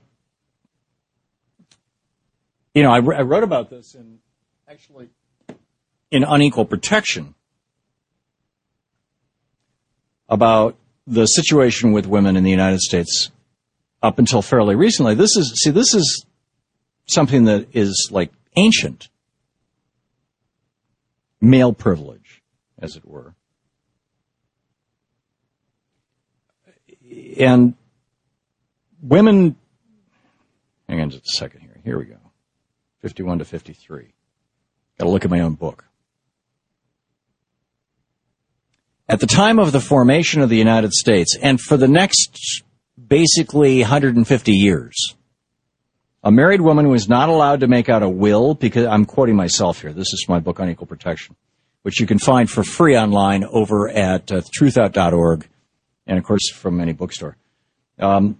[2.75, 4.19] you know, I, I wrote about this in
[4.69, 5.09] actually
[6.11, 7.35] in unequal protection
[10.27, 13.31] about the situation with women in the United States
[14.01, 15.15] up until fairly recently.
[15.15, 16.25] This is see, this is
[17.07, 19.09] something that is like ancient
[21.41, 22.41] male privilege,
[22.79, 23.33] as it were.
[27.39, 27.75] And
[29.01, 29.55] women,
[30.87, 31.77] hang on just a second here.
[31.83, 32.17] Here we go.
[33.01, 34.13] 51 to 53.
[34.99, 35.85] Got to look at my own book.
[39.09, 42.61] At the time of the formation of the United States, and for the next
[43.07, 45.15] basically 150 years,
[46.23, 49.81] a married woman was not allowed to make out a will because I'm quoting myself
[49.81, 49.93] here.
[49.93, 51.35] This is my book Unequal Protection,
[51.81, 55.47] which you can find for free online over at uh, truthout.org
[56.05, 57.35] and of course from any bookstore.
[57.97, 58.39] Um,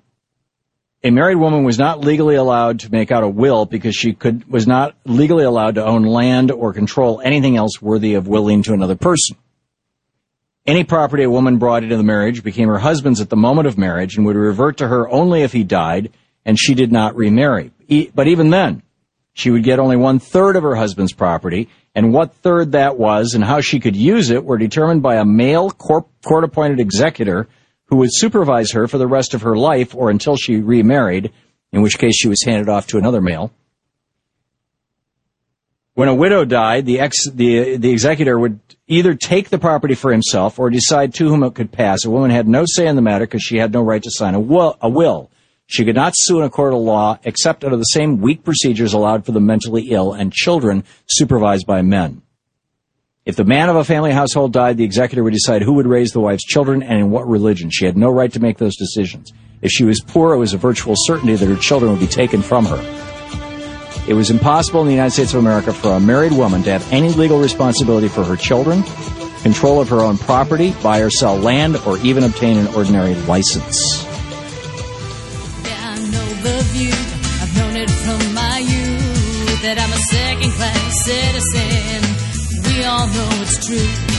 [1.04, 4.48] a married woman was not legally allowed to make out a will because she could
[4.48, 8.74] was not legally allowed to own land or control anything else worthy of willing to
[8.74, 9.36] another person.
[10.70, 13.80] Any property a woman brought into the marriage became her husband's at the moment of
[13.80, 16.12] marriage and would revert to her only if he died
[16.46, 17.72] and she did not remarry.
[18.14, 18.84] But even then,
[19.34, 23.34] she would get only one third of her husband's property, and what third that was
[23.34, 27.48] and how she could use it were determined by a male court appointed executor
[27.86, 31.32] who would supervise her for the rest of her life or until she remarried,
[31.72, 33.52] in which case she was handed off to another male.
[36.00, 40.14] When a widow died, the, ex, the, the executor would either take the property for
[40.14, 42.06] himself or decide to whom it could pass.
[42.06, 44.34] A woman had no say in the matter because she had no right to sign
[44.34, 44.78] a will.
[44.80, 45.30] A will.
[45.68, 48.94] She could not sue in a court of law except under the same weak procedures
[48.94, 52.22] allowed for the mentally ill and children supervised by men.
[53.26, 56.12] If the man of a family household died, the executor would decide who would raise
[56.12, 57.70] the wife's children and in what religion.
[57.70, 59.34] She had no right to make those decisions.
[59.62, 62.42] If she was poor, it was a virtual certainty that her children would be taken
[62.42, 63.09] from her.
[64.10, 66.92] It was impossible in the United States of America for a married woman to have
[66.92, 68.82] any legal responsibility for her children,
[69.44, 74.04] control of her own property, buy or sell land, or even obtain an ordinary license.
[79.62, 82.74] That I'm a second class citizen.
[82.74, 84.19] We all know it's true.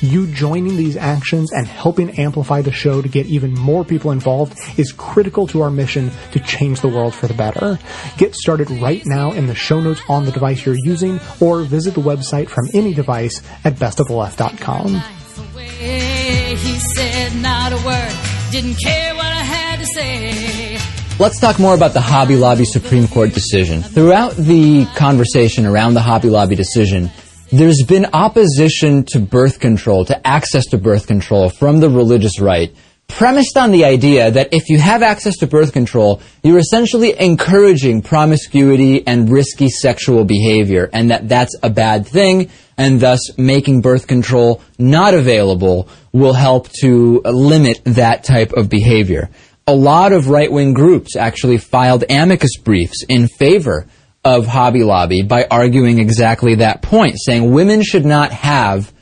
[0.00, 4.58] You joining these actions and helping amplify the show to get even more people involved
[4.78, 7.78] is critical to our mission to change the world for the better.
[8.18, 11.94] Get started right now in the show notes on the device you're using or visit
[11.94, 15.02] the website from any device at bestoftheleft.com.
[16.54, 18.12] He said not a word,
[18.50, 20.78] didn't care what I had to say.
[21.18, 23.82] Let's talk more about the Hobby Lobby Supreme Court decision.
[23.82, 27.10] Throughout the conversation around the Hobby Lobby decision,
[27.58, 32.74] there's been opposition to birth control, to access to birth control from the religious right,
[33.06, 38.02] premised on the idea that if you have access to birth control, you're essentially encouraging
[38.02, 44.08] promiscuity and risky sexual behavior, and that that's a bad thing, and thus making birth
[44.08, 49.30] control not available will help to limit that type of behavior.
[49.68, 53.86] A lot of right-wing groups actually filed amicus briefs in favor
[54.24, 58.92] of Hobby Lobby by arguing exactly that point, saying women should not have,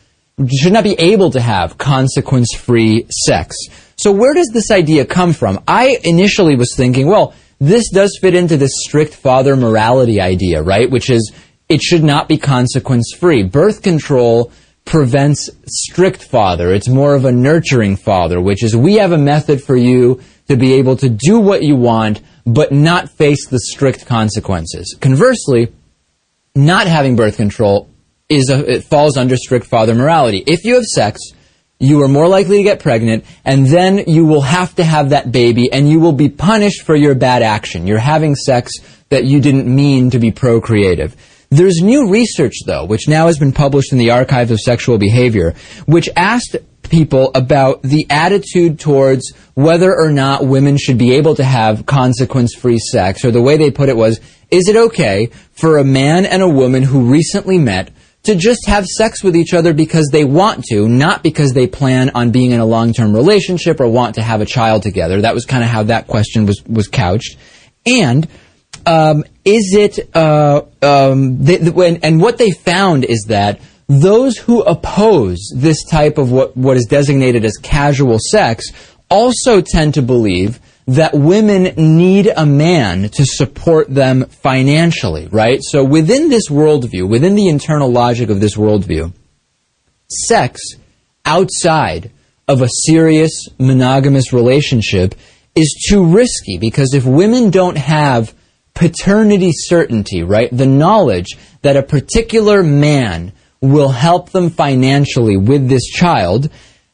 [0.48, 3.56] should not be able to have consequence-free sex.
[3.96, 5.62] So where does this idea come from?
[5.68, 10.90] I initially was thinking, well, this does fit into this strict father morality idea, right?
[10.90, 11.32] Which is
[11.68, 13.44] it should not be consequence free.
[13.44, 14.50] Birth control
[14.84, 16.72] prevents strict father.
[16.72, 20.56] It's more of a nurturing father, which is we have a method for you to
[20.56, 24.97] be able to do what you want, but not face the strict consequences.
[25.01, 25.72] Conversely,
[26.55, 27.88] not having birth control
[28.28, 30.43] is a, it falls under strict father morality.
[30.47, 31.20] If you have sex,
[31.78, 35.32] you are more likely to get pregnant, and then you will have to have that
[35.32, 37.86] baby, and you will be punished for your bad action.
[37.86, 38.72] You're having sex
[39.09, 41.16] that you didn't mean to be procreative.
[41.51, 45.55] There's new research, though, which now has been published in the Archives of Sexual Behavior,
[45.86, 46.57] which asked
[46.93, 52.55] people about the attitude towards whether or not women should be able to have consequence
[52.55, 54.20] free sex, or the way they put it was,
[54.51, 57.90] is it okay for a man and a woman who recently met
[58.24, 62.11] to just have sex with each other because they want to, not because they plan
[62.14, 65.22] on being in a long-term relationship or want to have a child together.
[65.22, 67.36] That was kind of how that question was, was couched.
[67.86, 68.28] And,
[68.86, 74.62] um, is it, uh, um, they, when, and what they found is that those who
[74.62, 78.66] oppose this type of what, what is designated as casual sex
[79.11, 85.61] also tend to believe that women need a man to support them financially, right?
[85.62, 89.12] So within this worldview, within the internal logic of this worldview,
[90.09, 90.61] sex
[91.24, 92.11] outside
[92.49, 95.14] of a serious monogamous relationship
[95.55, 98.35] is too risky because if women don't have
[98.74, 105.86] paternity certainty, right, the knowledge that a particular man will help them financially with this
[105.86, 106.50] child,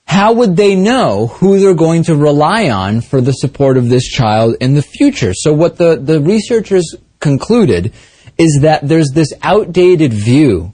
[0.07, 4.07] how would they know who they're going to rely on for the support of this
[4.07, 5.33] child in the future?
[5.35, 7.93] So what the, the researchers concluded
[8.37, 10.73] is that there's this outdated view,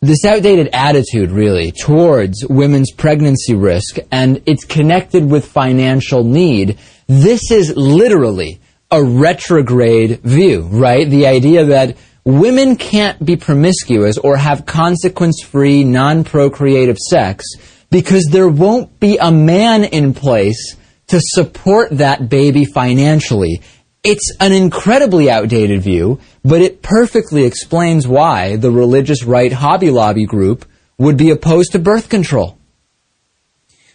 [0.00, 6.78] this outdated attitude really towards women's pregnancy risk and it's connected with financial need.
[7.06, 8.60] This is literally
[8.90, 11.08] a retrograde view, right?
[11.08, 17.44] The idea that women can't be promiscuous or have consequence-free, non-procreative sex
[17.90, 20.76] because there won't be a man in place
[21.08, 23.60] to support that baby financially.
[24.02, 30.24] It's an incredibly outdated view, but it perfectly explains why the religious right Hobby Lobby
[30.24, 30.64] group
[30.98, 32.58] would be opposed to birth control.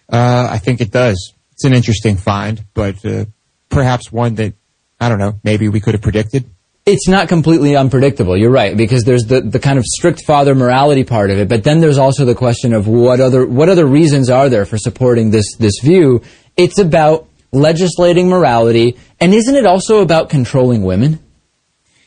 [0.10, 1.34] Uh, I think it does.
[1.54, 3.26] It's an interesting find, but uh,
[3.70, 4.54] perhaps one that,
[5.00, 6.46] I don't know, maybe we could have predicted.
[6.86, 8.38] It's not completely unpredictable.
[8.38, 11.64] You're right because there's the, the kind of strict father morality part of it, but
[11.64, 15.32] then there's also the question of what other what other reasons are there for supporting
[15.32, 16.22] this this view?
[16.56, 21.24] It's about legislating morality, and isn't it also about controlling women?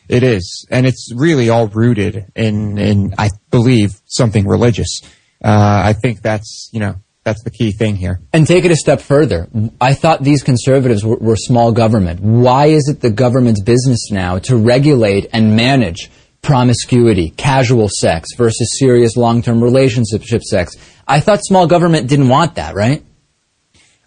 [0.08, 5.00] It is, and it's really all rooted in in I believe something religious.
[5.44, 6.94] Uh, I think that's you know
[7.28, 8.20] that's the key thing here.
[8.32, 9.48] And take it a step further.
[9.80, 12.20] I thought these conservatives were, were, small government.
[12.20, 16.10] Why is it the government's business now to regulate and manage
[16.40, 20.76] promiscuity, casual sex versus serious long-term relationship sex?
[21.06, 23.04] I thought small government didn't want that, right?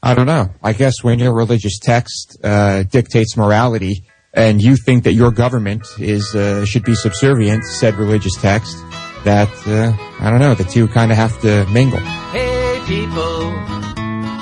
[0.02, 0.50] I don't know.
[0.64, 4.04] I guess when your religious text uh, dictates morality,
[4.34, 8.78] and you think that your government is uh, should be subservient to said religious text,
[9.26, 10.56] that uh, I don't know.
[10.56, 12.00] The two kind of have to mingle.
[12.00, 12.51] Hey
[12.88, 13.52] people,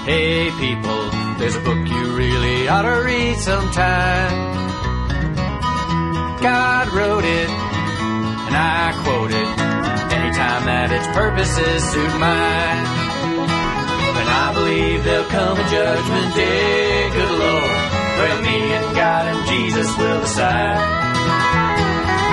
[0.05, 4.33] hey people, there's a book you really ought to read sometime.
[6.41, 9.49] God wrote it, and I quote it,
[10.15, 12.85] anytime that its purposes suit mine.
[14.19, 17.71] And I believe there'll come a judgment day, good Lord,
[18.19, 20.79] where me and God and Jesus will decide.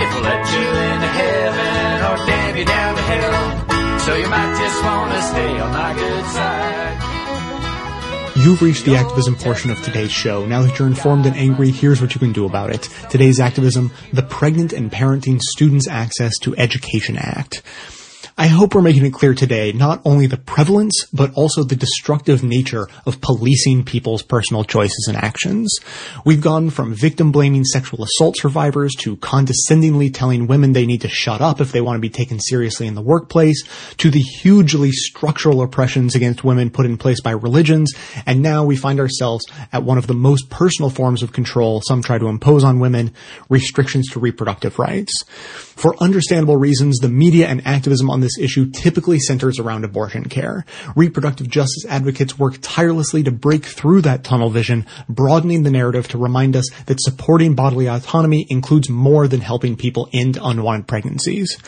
[0.03, 3.66] If we'll let you into heaven or damn you down to hell.
[4.07, 7.17] So you might just want to stay on my good side.
[8.37, 10.47] You've reached the activism portion of today's show.
[10.47, 12.89] Now that you're informed and angry, here's what you can do about it.
[13.11, 17.63] Today's activism, the Pregnant and Parenting Students Access to Education Act.
[18.39, 22.43] I hope we're making it clear today not only the prevalence, but also the destructive
[22.43, 25.75] nature of policing people's personal choices and actions.
[26.27, 31.09] We've gone from victim blaming sexual assault survivors to condescendingly telling women they need to
[31.09, 33.63] shut up if they want to be taken seriously in the workplace,
[33.97, 37.91] to the hugely structural oppressions against women put in place by religions,
[38.27, 42.03] and now we find ourselves at one of the most personal forms of control some
[42.03, 43.15] try to impose on women,
[43.49, 45.25] restrictions to reproductive rights.
[45.27, 50.65] For understandable reasons, the media and activism on this issue typically centers around abortion care.
[50.95, 56.19] Reproductive justice advocates work tirelessly to break through that tunnel vision, broadening the narrative to
[56.19, 61.59] remind us that supporting bodily autonomy includes more than helping people end unwanted pregnancies.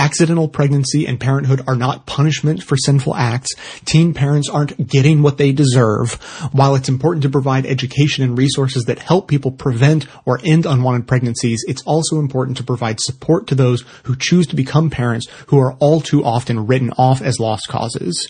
[0.00, 3.50] Accidental pregnancy and parenthood are not punishment for sinful acts.
[3.84, 6.14] Teen parents aren't getting what they deserve.
[6.52, 11.06] While it's important to provide education and resources that help people prevent or end unwanted
[11.06, 15.58] pregnancies, it's also important to provide support to those who choose to become parents who
[15.58, 18.26] are all too often written off as lost causes.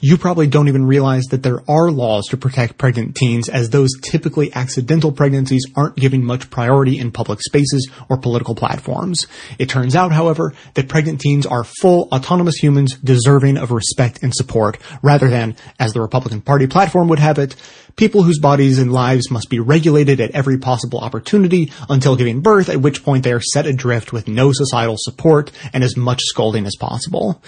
[0.00, 3.90] You probably don't even realize that there are laws to protect pregnant teens as those
[4.02, 9.28] typically accidental pregnancies aren't given much priority in public spaces or political platforms.
[9.60, 14.34] It turns out, however, that pregnant teens are full autonomous humans deserving of respect and
[14.34, 17.56] support rather than, as the Republican Party platform would have it,
[17.96, 22.68] people whose bodies and lives must be regulated at every possible opportunity until giving birth,
[22.68, 26.66] at which point they are set adrift with no societal support and as much scolding
[26.66, 27.42] as possible.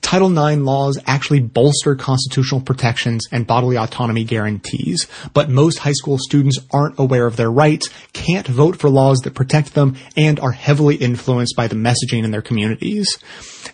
[0.00, 6.18] Title IX laws actually bolster constitutional protections and bodily autonomy guarantees, but most high school
[6.18, 10.52] students aren't aware of their rights, can't vote for laws that protect them, and are
[10.52, 13.18] heavily influenced by the messaging in their communities.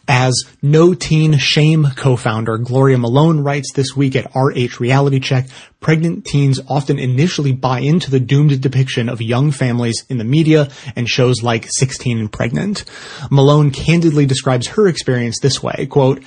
[0.06, 5.48] As No Teen Shame co-founder Gloria Malone writes this week at RH Reality Check,
[5.80, 10.68] pregnant teens often initially buy into the doomed depiction of young families in the media
[10.96, 12.84] and shows like 16 and Pregnant.
[13.30, 16.22] Malone candidly describes her experience this way, quote,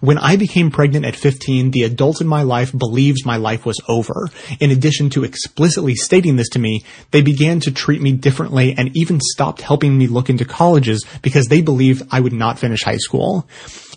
[0.00, 3.80] when I became pregnant at 15, the adult in my life believed my life was
[3.88, 4.28] over.
[4.60, 8.96] In addition to explicitly stating this to me, they began to treat me differently and
[8.96, 12.96] even stopped helping me look into colleges because they believed I would not finish high
[12.98, 13.48] school.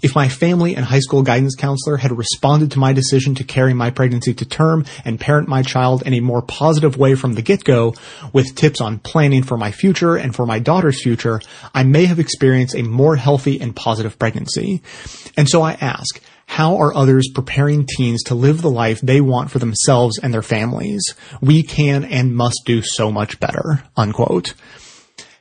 [0.01, 3.73] If my family and high school guidance counselor had responded to my decision to carry
[3.73, 7.41] my pregnancy to term and parent my child in a more positive way from the
[7.41, 7.93] get-go,
[8.31, 11.41] with tips on planning for my future and for my daughter's future,
[11.73, 14.81] I may have experienced a more healthy and positive pregnancy.
[15.35, 19.51] And so I ask, how are others preparing teens to live the life they want
[19.51, 21.13] for themselves and their families?
[21.41, 23.83] We can and must do so much better.
[23.95, 24.53] Unquote.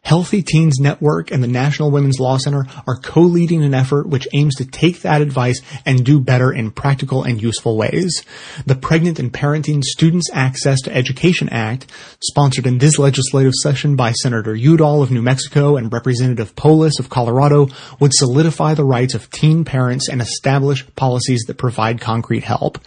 [0.09, 4.55] Healthy Teens Network and the National Women's Law Center are co-leading an effort which aims
[4.55, 8.25] to take that advice and do better in practical and useful ways.
[8.65, 11.93] The Pregnant and Parenting Students Access to Education Act,
[12.23, 17.11] sponsored in this legislative session by Senator Udall of New Mexico and Representative Polis of
[17.11, 17.69] Colorado,
[18.01, 22.79] would solidify the rights of teen parents and establish policies that provide concrete help.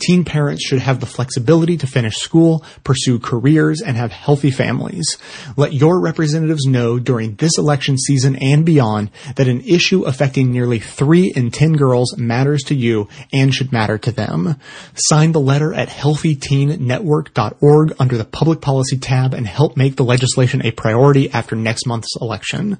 [0.00, 5.16] Teen parents should have the flexibility to finish school, pursue careers, and have healthy families.
[5.56, 10.78] Let your representatives know during this election season and beyond that an issue affecting nearly
[10.78, 14.56] 3 in 10 girls matters to you and should matter to them.
[14.94, 20.64] Sign the letter at healthyteennetwork.org under the public policy tab and help make the legislation
[20.64, 22.78] a priority after next month's election.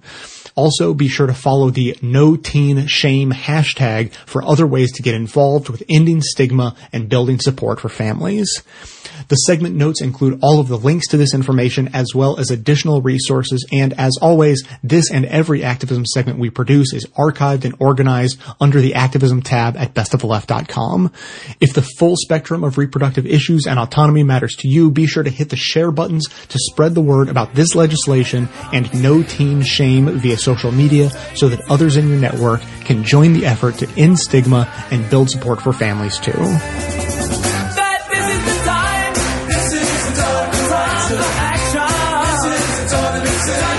[0.55, 5.15] Also, be sure to follow the No Teen Shame hashtag for other ways to get
[5.15, 8.63] involved with ending stigma and building support for families.
[9.29, 13.03] The segment notes include all of the links to this information as well as additional
[13.03, 18.41] resources and as always, this and every activism segment we produce is archived and organized
[18.61, 21.13] under the activism tab at bestoftheleft.com.
[21.61, 25.31] If the full spectrum of reproductive issues and autonomy matters to you, be sure to
[25.31, 30.07] hit the share buttons to spread the word about this legislation and no teen shame
[30.19, 34.19] via social media so that others in your network can join the effort to end
[34.19, 37.48] stigma and build support for families too.
[43.49, 43.78] Said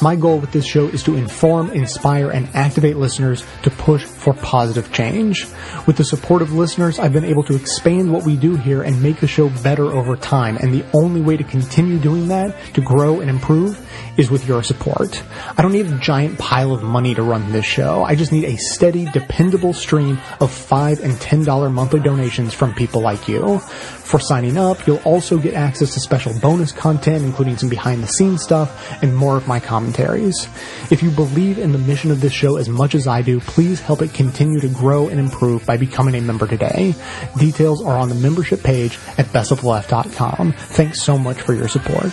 [0.00, 4.32] My goal with this show is to inform, inspire, and activate listeners to push for
[4.32, 5.44] positive change.
[5.86, 9.02] With the support of listeners, I've been able to expand what we do here and
[9.02, 10.56] make the show better over time.
[10.56, 13.84] And the only way to continue doing that, to grow and improve,
[14.16, 15.20] is with your support.
[15.56, 18.04] I don't need a giant pile of money to run this show.
[18.04, 23.00] I just need a steady, dependable stream of 5 and $10 monthly donations from people
[23.00, 23.58] like you.
[23.58, 28.06] For signing up, you'll also get access to special bonus content, including some behind the
[28.06, 30.48] scenes stuff and more of my commentaries.
[30.90, 33.80] If you believe in the mission of this show as much as I do, please
[33.80, 36.94] help it continue to grow and improve by becoming a member today.
[37.38, 40.52] Details are on the membership page at bestoftheleft.com.
[40.52, 42.12] Thanks so much for your support.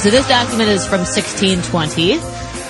[0.00, 2.18] So this document is from 1620,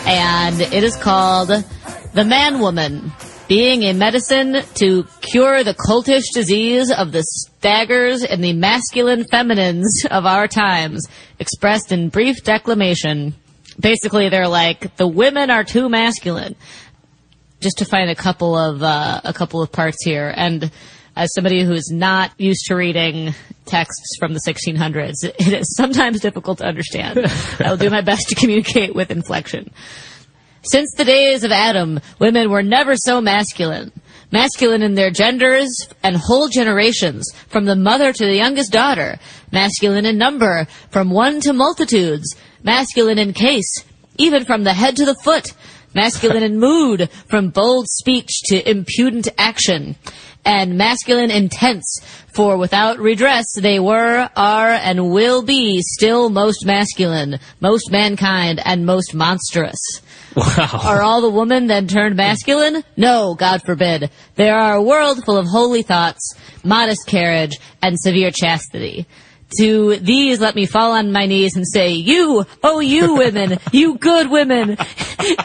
[0.06, 3.12] and it is called The Man Woman,
[3.50, 10.06] being a medicine to cure the cultish disease of the staggers and the masculine feminines
[10.08, 11.08] of our times,
[11.40, 13.34] expressed in brief declamation.
[13.80, 16.54] Basically, they're like, the women are too masculine.
[17.58, 20.32] Just to find a couple of, uh, a couple of parts here.
[20.32, 20.70] And
[21.16, 23.34] as somebody who is not used to reading
[23.66, 27.18] texts from the 1600s, it is sometimes difficult to understand.
[27.58, 29.72] I will do my best to communicate with inflection.
[30.62, 33.92] Since the days of Adam, women were never so masculine.
[34.30, 35.70] Masculine in their genders
[36.02, 39.18] and whole generations, from the mother to the youngest daughter.
[39.52, 42.36] Masculine in number, from one to multitudes.
[42.62, 43.84] Masculine in case,
[44.18, 45.52] even from the head to the foot.
[45.94, 49.96] Masculine in mood, from bold speech to impudent action.
[50.44, 52.00] And masculine in tense,
[52.32, 58.86] for without redress they were, are, and will be still most masculine, most mankind, and
[58.86, 60.00] most monstrous.
[60.36, 60.80] Wow.
[60.84, 62.84] Are all the women then turned masculine?
[62.96, 64.10] No, God forbid.
[64.36, 69.06] They are a world full of holy thoughts, modest carriage, and severe chastity.
[69.58, 73.98] To these let me fall on my knees and say, You, oh you women, you
[73.98, 74.76] good women,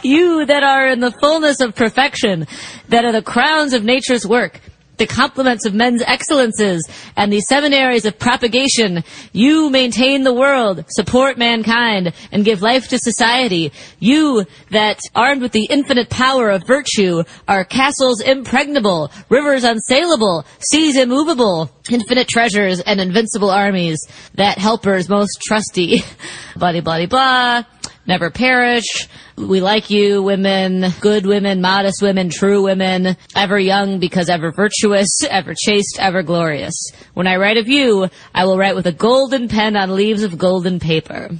[0.04, 2.46] you that are in the fullness of perfection,
[2.88, 4.60] that are the crowns of nature's work,
[4.96, 9.04] the complements of men's excellences, and the seminaries of propagation.
[9.32, 13.72] You maintain the world, support mankind, and give life to society.
[13.98, 20.96] You that, armed with the infinite power of virtue, are castles impregnable, rivers unsailable, seas
[20.96, 23.98] immovable, infinite treasures, and invincible armies,
[24.34, 26.02] that helpers most trusty.
[26.56, 27.62] blah, blah, blah,
[28.06, 29.08] never perish.
[29.36, 35.08] We like you, women, good women, modest women, true women, ever young because ever virtuous,
[35.28, 36.90] ever chaste, ever glorious.
[37.14, 40.38] When I write of you, I will write with a golden pen on leaves of
[40.38, 41.30] golden paper.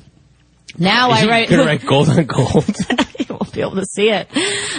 [0.79, 1.49] Now Is I write.
[1.49, 2.77] gonna write gold on gold?
[3.57, 4.28] Be able to see it.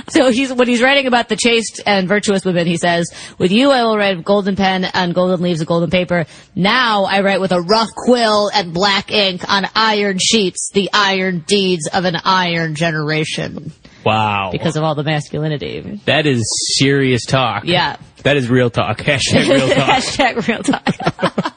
[0.10, 3.72] So he's when he's writing about the chaste and virtuous women, he says, "With you,
[3.72, 6.26] I will write with golden pen on golden leaves of golden paper.
[6.56, 11.44] Now I write with a rough quill and black ink on iron sheets, the iron
[11.48, 13.74] deeds of an iron generation."
[14.06, 14.52] Wow.
[14.54, 16.00] Because of all the masculinity.
[16.06, 16.42] That is
[16.78, 17.66] serious talk.
[17.66, 17.98] Yeah.
[18.24, 18.98] That is real talk.
[19.00, 19.88] Hashtag real talk.
[19.98, 21.54] Hashtag real talk.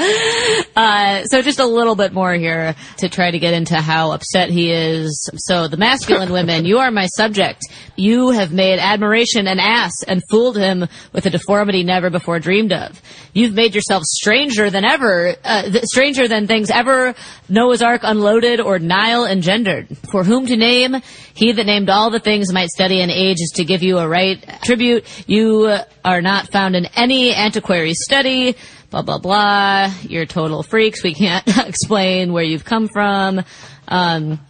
[0.76, 4.48] Uh, so just a little bit more here to try to get into how upset
[4.48, 5.28] he is.
[5.36, 7.62] So the masculine women, you are my subject.
[7.96, 12.72] You have made admiration an ass and fooled him with a deformity never before dreamed
[12.72, 13.02] of.
[13.34, 17.14] You've made yourself stranger than ever, uh, th- stranger than things ever
[17.48, 19.88] Noah's Ark unloaded or Nile engendered.
[20.10, 20.96] For whom to name,
[21.34, 24.08] he that named all the things might study and age is to give you a
[24.08, 25.04] right tribute.
[25.28, 28.56] You are not found in any antiquary study
[28.90, 29.92] blah blah blah.
[30.02, 31.02] You're total freaks.
[31.02, 33.44] We can't explain where you've come from.
[33.88, 34.40] Um,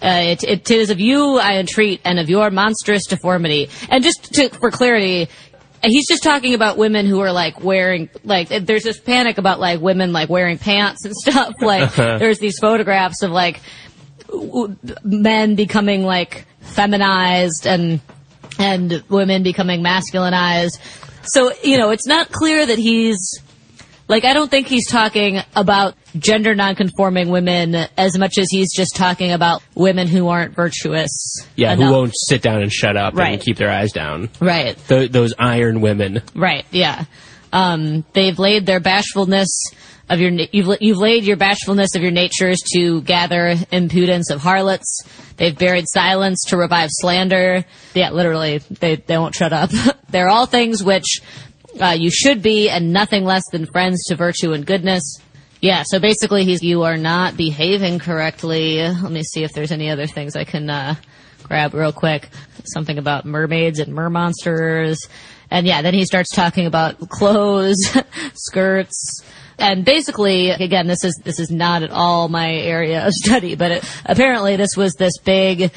[0.00, 3.68] uh, it, it is of you I entreat, and of your monstrous deformity.
[3.90, 5.28] And just to, for clarity,
[5.82, 9.80] he's just talking about women who are like wearing like there's this panic about like
[9.80, 11.54] women like wearing pants and stuff.
[11.60, 13.60] Like there's these photographs of like
[14.28, 18.00] w- men becoming like feminized and
[18.58, 20.78] and women becoming masculinized.
[21.24, 23.40] So you know, it's not clear that he's
[24.08, 28.96] like, I don't think he's talking about gender nonconforming women as much as he's just
[28.96, 31.46] talking about women who aren't virtuous.
[31.56, 31.86] Yeah, enough.
[31.86, 33.34] who won't sit down and shut up Right.
[33.34, 34.30] and keep their eyes down.
[34.40, 34.76] Right.
[34.88, 36.22] Th- those iron women.
[36.34, 36.64] Right.
[36.70, 37.04] Yeah.
[37.52, 39.48] Um, they've laid their bashfulness
[40.10, 45.02] of your, you've, you've laid your bashfulness of your natures to gather impudence of harlots.
[45.36, 47.64] They've buried silence to revive slander.
[47.94, 49.70] Yeah, literally, they, they won't shut up.
[50.10, 51.20] They're all things which,
[51.80, 55.20] uh, you should be and nothing less than friends to virtue and goodness.
[55.60, 58.80] Yeah, so basically he's, you are not behaving correctly.
[58.80, 60.94] Let me see if there's any other things I can, uh,
[61.42, 62.28] grab real quick.
[62.64, 64.98] Something about mermaids and mermonsters.
[65.50, 67.78] And yeah, then he starts talking about clothes,
[68.34, 69.22] skirts,
[69.58, 73.72] and basically, again, this is, this is not at all my area of study, but
[73.72, 75.72] it, apparently this was this big,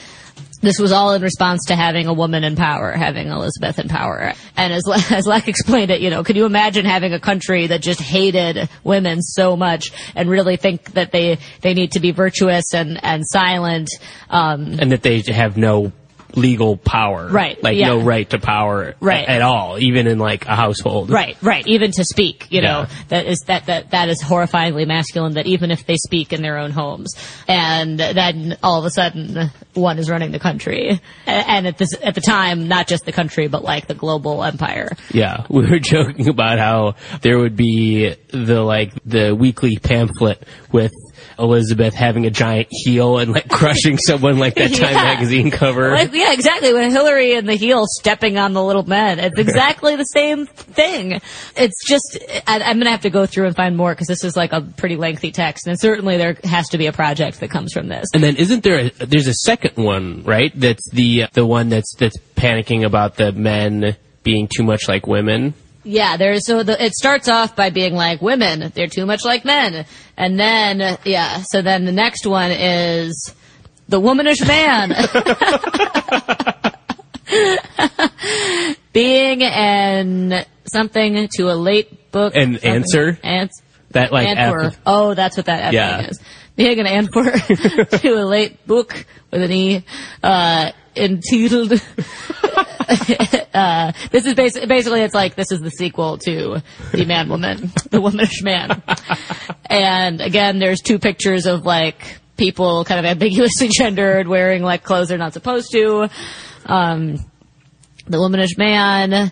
[0.61, 4.33] this was all in response to having a woman in power, having Elizabeth in power.
[4.55, 7.81] And as, as Leck explained it, you know, could you imagine having a country that
[7.81, 12.73] just hated women so much and really think that they, they need to be virtuous
[12.73, 13.89] and, and silent?
[14.29, 15.91] Um, And that they have no
[16.35, 17.27] legal power.
[17.27, 17.87] Right, Like yeah.
[17.87, 19.27] no right to power Right.
[19.27, 21.09] at all, even in like a household.
[21.09, 21.65] Right, right.
[21.67, 25.33] Even to speak, you know, that is that that that is horrifyingly masculine.
[25.33, 27.13] That even if they speak in their own homes,
[27.47, 32.15] and then all of a sudden one is running the country, and at this at
[32.15, 34.89] the time, not just the country, but like the global empire.
[35.11, 40.93] Yeah, we were joking about how there would be the like the weekly pamphlet with
[41.41, 45.03] Elizabeth having a giant heel and like crushing someone like that Time Yeah.
[45.03, 45.91] magazine cover.
[45.91, 46.73] Like, yeah, exactly.
[46.73, 51.19] When Hillary and the heel stepping on the little men, it's exactly the same thing.
[51.55, 52.17] It's just,
[52.47, 54.61] I, I'm gonna have to go through and find more because this is like a
[54.61, 58.07] pretty lengthy text, and certainly there has to be a project that comes from this.
[58.13, 60.51] And then isn't there a, there's a second one, right?
[60.55, 65.53] That's the the one that's that's panicking about the men being too much like women.
[65.83, 69.43] Yeah, there's so the, it starts off by being like women, they're too much like
[69.45, 73.33] men, and then yeah, so then the next one is
[73.89, 74.93] the womanish man.
[78.93, 82.35] Being an something to a late book.
[82.35, 83.17] An answer?
[83.23, 83.61] Ans-
[83.91, 84.27] That like
[84.85, 86.07] Oh, that's what that F Yeah.
[86.07, 86.19] is.
[86.55, 87.31] Being an Antwer
[88.01, 89.85] to a late book with an E,
[90.21, 91.71] uh, entitled,
[93.53, 96.61] uh, this is basically, basically it's like, this is the sequel to
[96.91, 98.81] The Man Woman, The Womanish Man.
[99.65, 105.09] and again, there's two pictures of like, people kind of ambiguously gendered wearing like clothes
[105.09, 106.09] they're not supposed to.
[106.65, 107.17] Um,
[108.07, 109.31] the womanish man,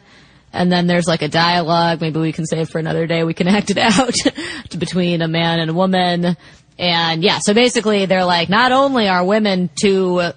[0.53, 2.01] and then there's like a dialogue.
[2.01, 3.23] Maybe we can save for another day.
[3.23, 4.13] We can act it out
[4.79, 6.37] between a man and a woman.
[6.77, 10.31] And yeah, so basically they're like, not only are women too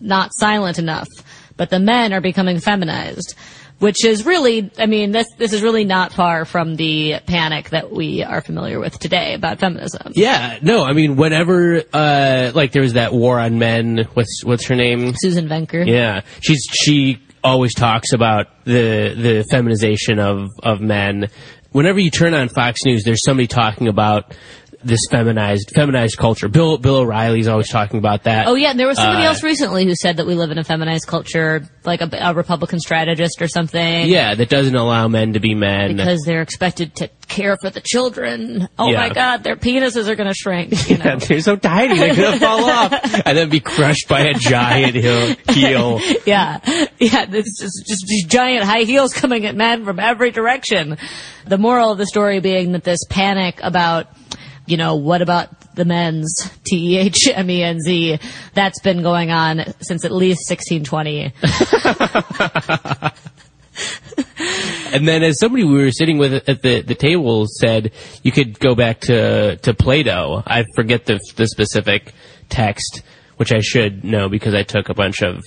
[0.00, 1.08] not silent enough,
[1.56, 3.34] but the men are becoming feminized.
[3.78, 7.90] Which is really, I mean, this this is really not far from the panic that
[7.90, 10.12] we are familiar with today about feminism.
[10.14, 14.66] Yeah, no, I mean, whenever, uh, like there was that war on men, what's, what's
[14.66, 15.14] her name?
[15.16, 15.84] Susan Venker.
[15.84, 21.28] Yeah, she's, she always talks about the, the feminization of, of men.
[21.72, 24.36] Whenever you turn on Fox News, there's somebody talking about
[24.84, 26.48] this feminized, feminized culture.
[26.48, 28.46] Bill, Bill O'Reilly's always talking about that.
[28.46, 30.58] Oh yeah, and there was somebody Uh, else recently who said that we live in
[30.58, 34.08] a feminized culture, like a, a Republican strategist or something.
[34.08, 35.96] Yeah, that doesn't allow men to be men.
[35.96, 38.68] because they're expected to care for the children.
[38.78, 38.98] Oh Yeah.
[39.00, 40.72] my God, their penises are going to shrink.
[40.90, 41.04] You know?
[41.04, 42.92] Yeah, they're so tiny, they're gonna fall off
[43.26, 45.34] and then be crushed by a giant heel.
[45.48, 46.00] heel.
[46.26, 46.58] yeah,
[46.98, 47.24] yeah.
[47.26, 50.98] This is just these giant high heels coming at men from every direction.
[51.46, 54.06] The moral of the story being that this panic about,
[54.72, 58.18] you know, what about the men's T E H M E N Z?
[58.54, 61.32] That's been going on since at least 1620.
[64.92, 67.92] And then as somebody we were sitting with at the, the table said,
[68.22, 70.42] you could go back to, to Plato.
[70.46, 72.12] I forget the, the specific
[72.50, 73.00] text,
[73.38, 75.40] which I should know because I took a bunch of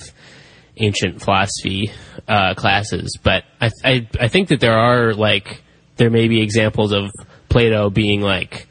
[0.78, 1.92] ancient philosophy,
[2.28, 3.20] uh, classes.
[3.22, 5.62] But I, I, I think that there are like,
[5.98, 7.12] there may be examples of
[7.48, 8.68] Plato being like,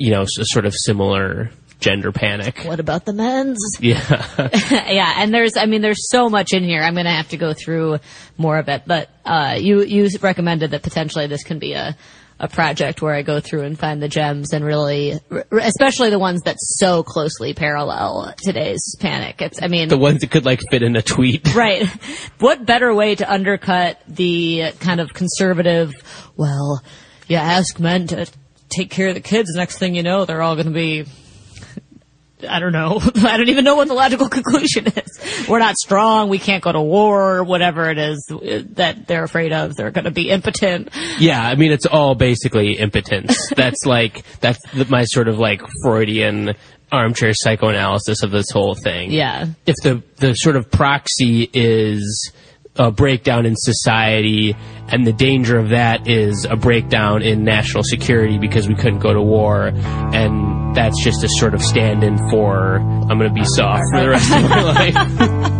[0.00, 2.58] you know, a sort of similar gender panic.
[2.64, 3.58] What about the men's?
[3.80, 4.26] Yeah.
[4.90, 6.82] yeah, and there's, I mean, there's so much in here.
[6.82, 7.98] I'm going to have to go through
[8.36, 11.96] more of it, but uh, you you recommended that potentially this can be a
[12.38, 15.20] a project where I go through and find the gems and really,
[15.52, 19.42] especially the ones that so closely parallel today's panic.
[19.42, 21.54] It's, I mean, the ones that could like fit in a tweet.
[21.60, 21.86] Right.
[22.38, 25.92] What better way to undercut the kind of conservative,
[26.36, 26.82] well,
[27.28, 28.26] you ask men to
[28.70, 31.04] take care of the kids, next thing you know, they're all going to be,
[32.48, 33.00] I don't know.
[33.16, 35.46] I don't even know what the logical conclusion is.
[35.48, 36.28] We're not strong.
[36.28, 38.24] We can't go to war or whatever it is
[38.74, 39.76] that they're afraid of.
[39.76, 40.90] They're going to be impotent.
[41.18, 43.36] Yeah, I mean, it's all basically impotence.
[43.56, 46.54] that's like, that's my sort of like Freudian
[46.92, 49.12] armchair psychoanalysis of this whole thing.
[49.12, 49.46] Yeah.
[49.66, 52.32] If the, the sort of proxy is
[52.80, 54.56] a breakdown in society,
[54.88, 59.12] and the danger of that is a breakdown in national security because we couldn't go
[59.12, 63.82] to war, and that's just a sort of stand in for, I'm gonna be soft
[63.92, 64.62] for the rest of my
[65.52, 65.59] life.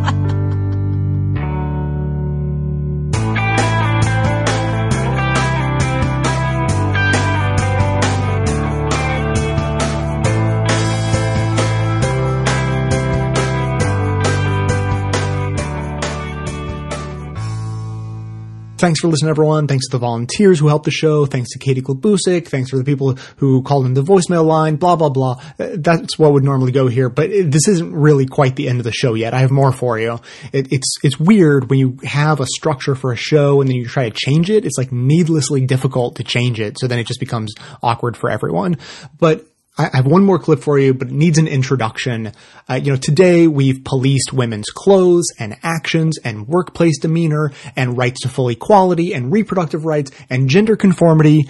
[18.80, 19.66] Thanks for listening, everyone.
[19.66, 21.26] Thanks to the volunteers who helped the show.
[21.26, 22.48] Thanks to Katie Klabusik.
[22.48, 24.76] Thanks for the people who called in the voicemail line.
[24.76, 25.38] Blah blah blah.
[25.58, 28.78] Uh, That's what would normally go here, but it, this isn't really quite the end
[28.80, 29.34] of the show yet.
[29.34, 30.18] I have more for you.
[30.54, 33.86] It, it's it's weird when you have a structure for a show and then you
[33.86, 34.64] try to change it.
[34.64, 37.52] It's like needlessly difficult to change it, so then it just becomes
[37.82, 38.78] awkward for everyone.
[39.18, 39.46] But
[39.78, 42.32] I have one more clip for you, but it needs an introduction.
[42.68, 48.20] Uh, you know, today we've policed women's clothes and actions and workplace demeanor and rights
[48.22, 51.48] to full equality and reproductive rights and gender conformity.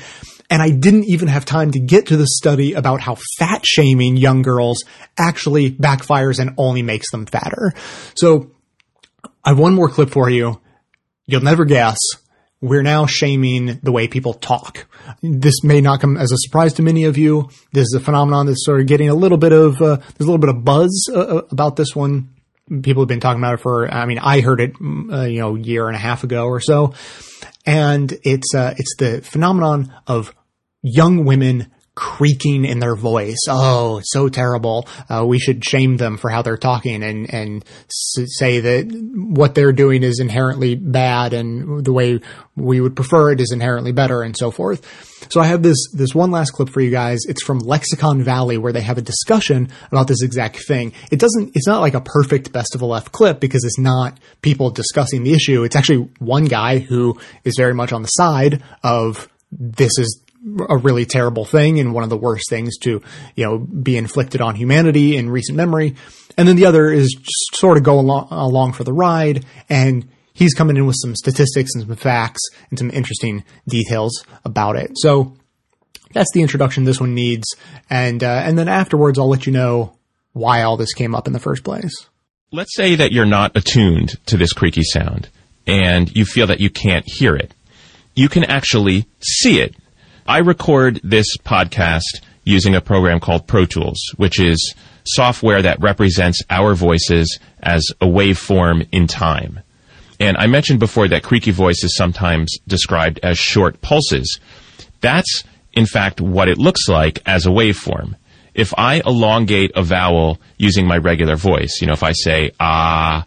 [0.50, 4.16] And I didn't even have time to get to the study about how fat shaming
[4.16, 4.84] young girls
[5.18, 7.72] actually backfires and only makes them fatter.
[8.14, 8.50] So
[9.44, 10.60] I have one more clip for you.
[11.26, 11.98] You'll never guess.
[12.62, 14.86] We're now shaming the way people talk.
[15.22, 17.48] This may not come as a surprise to many of you.
[17.72, 20.30] This is a phenomenon that's sort of getting a little bit of, uh, there's a
[20.30, 22.34] little bit of buzz uh, about this one.
[22.82, 25.40] People have been talking about it for, I mean, I heard it, mm, uh, you
[25.40, 26.92] know, a year and a half ago or so.
[27.64, 30.34] And it's, uh, it's the phenomenon of
[30.82, 33.36] young women creaking in their voice.
[33.46, 34.88] Oh, so terrible.
[35.10, 39.72] Uh, we should shame them for how they're talking and, and say that what they're
[39.72, 42.18] doing is inherently bad and the way
[42.56, 44.80] we would prefer it is inherently better and so forth.
[45.30, 47.20] So I have this, this one last clip for you guys.
[47.28, 50.94] It's from Lexicon Valley where they have a discussion about this exact thing.
[51.12, 54.18] It doesn't, it's not like a perfect best of the left clip because it's not
[54.40, 55.64] people discussing the issue.
[55.64, 60.24] It's actually one guy who is very much on the side of this is
[60.68, 63.02] a really terrible thing and one of the worst things to,
[63.34, 65.96] you know, be inflicted on humanity in recent memory.
[66.36, 70.08] And then the other is just sort of go along, along for the ride and
[70.32, 74.92] he's coming in with some statistics and some facts and some interesting details about it.
[74.94, 75.36] So
[76.12, 77.46] that's the introduction this one needs.
[77.90, 79.96] And, uh, and then afterwards I'll let you know
[80.32, 81.92] why all this came up in the first place.
[82.50, 85.28] Let's say that you're not attuned to this creaky sound
[85.66, 87.52] and you feel that you can't hear it.
[88.14, 89.76] You can actually see it.
[90.30, 96.40] I record this podcast using a program called Pro Tools, which is software that represents
[96.48, 99.58] our voices as a waveform in time.
[100.20, 104.38] And I mentioned before that creaky voice is sometimes described as short pulses.
[105.00, 108.14] That's, in fact, what it looks like as a waveform.
[108.54, 113.26] If I elongate a vowel using my regular voice, you know, if I say ah,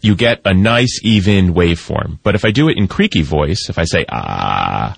[0.00, 2.18] you get a nice even waveform.
[2.22, 4.96] But if I do it in creaky voice, if I say ah,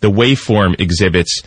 [0.00, 1.42] the waveform exhibits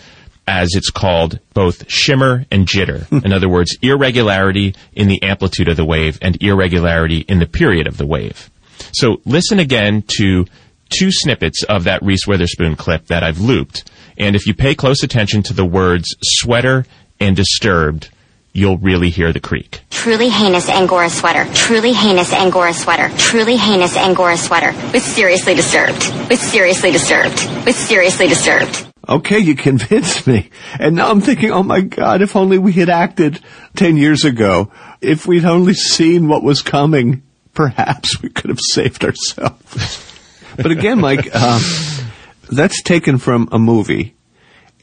[0.47, 3.05] as it's called both shimmer and jitter.
[3.05, 3.19] Hmm.
[3.25, 7.87] in other words, irregularity in the amplitude of the wave and irregularity in the period
[7.87, 8.49] of the wave.
[8.93, 10.45] So listen again to
[10.89, 13.89] two snippets of that Reese Witherspoon clip that I've looped.
[14.17, 16.85] And if you pay close attention to the words sweater
[17.19, 18.09] and disturbed,
[18.53, 19.81] you'll really hear the creak.
[19.89, 21.51] Truly heinous Angora sweater.
[21.53, 23.09] Truly heinous Angora sweater.
[23.17, 24.71] Truly heinous Angora sweater.
[24.91, 25.99] With seriously disturbed.
[26.29, 27.65] With seriously disturbed.
[27.65, 28.87] With seriously disturbed.
[29.07, 30.49] Okay, you convinced me.
[30.79, 33.39] And now I'm thinking, oh my God, if only we had acted
[33.75, 34.71] 10 years ago,
[35.01, 37.23] if we'd only seen what was coming,
[37.53, 40.07] perhaps we could have saved ourselves.
[40.55, 41.61] but again, Mike, um,
[42.51, 44.15] that's taken from a movie.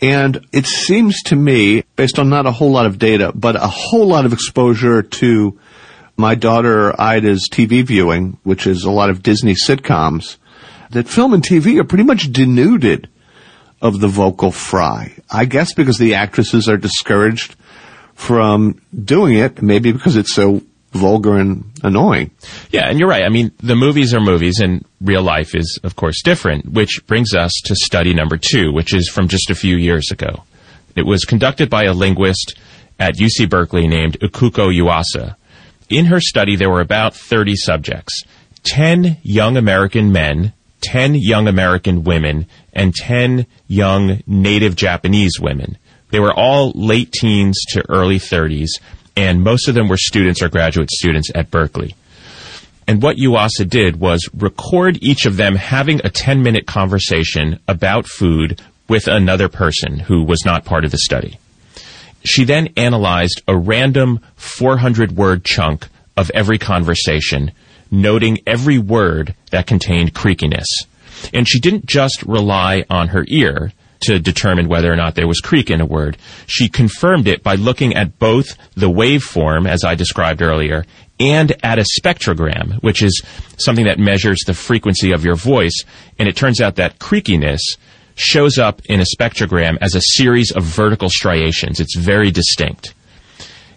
[0.00, 3.66] And it seems to me, based on not a whole lot of data, but a
[3.66, 5.58] whole lot of exposure to
[6.16, 10.36] my daughter Ida's TV viewing, which is a lot of Disney sitcoms,
[10.90, 13.08] that film and TV are pretty much denuded
[13.80, 15.14] of the vocal fry.
[15.30, 17.56] I guess because the actresses are discouraged
[18.14, 20.62] from doing it, maybe because it's so
[20.92, 22.30] vulgar and annoying.
[22.70, 23.24] Yeah, and you're right.
[23.24, 27.34] I mean, the movies are movies and real life is, of course, different, which brings
[27.34, 30.44] us to study number two, which is from just a few years ago.
[30.96, 32.58] It was conducted by a linguist
[32.98, 35.36] at UC Berkeley named Ikuko Yuasa.
[35.88, 38.24] In her study, there were about 30 subjects.
[38.64, 45.78] 10 young American men, 10 young American women, and 10 young native Japanese women.
[46.10, 48.68] They were all late teens to early 30s,
[49.18, 51.96] and most of them were students or graduate students at Berkeley.
[52.86, 58.06] And what Yuasa did was record each of them having a 10 minute conversation about
[58.06, 61.36] food with another person who was not part of the study.
[62.24, 67.50] She then analyzed a random 400 word chunk of every conversation,
[67.90, 70.66] noting every word that contained creakiness.
[71.34, 75.40] And she didn't just rely on her ear to determine whether or not there was
[75.40, 76.16] creak in a word.
[76.46, 80.84] She confirmed it by looking at both the waveform, as I described earlier,
[81.20, 83.22] and at a spectrogram, which is
[83.58, 85.84] something that measures the frequency of your voice.
[86.18, 87.60] And it turns out that creakiness
[88.14, 91.80] shows up in a spectrogram as a series of vertical striations.
[91.80, 92.94] It's very distinct.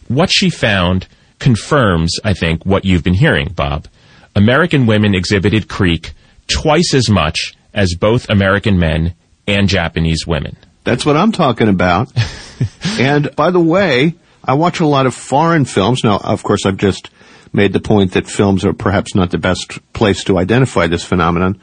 [0.08, 1.08] What she found
[1.40, 3.88] confirms, I think, what you've been hearing, Bob.
[4.36, 6.14] American women exhibited creak
[6.48, 9.14] twice as much as both American men
[9.48, 10.58] and Japanese women.
[10.84, 12.12] That's what I'm talking about.
[13.00, 16.04] and by the way, I watch a lot of foreign films.
[16.04, 17.10] Now, of course, I've just
[17.54, 21.62] made the point that films are perhaps not the best place to identify this phenomenon,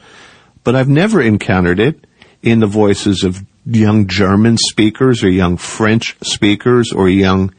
[0.63, 2.05] but I've never encountered it
[2.41, 7.53] in the voices of young German speakers or young French speakers or young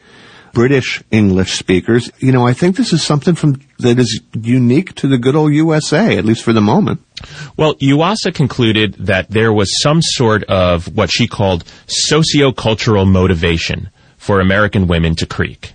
[0.53, 2.11] British English speakers.
[2.19, 5.53] You know, I think this is something from that is unique to the good old
[5.53, 7.01] USA, at least for the moment.
[7.57, 14.41] Well, Yuasa concluded that there was some sort of what she called sociocultural motivation for
[14.41, 15.75] American women to creak.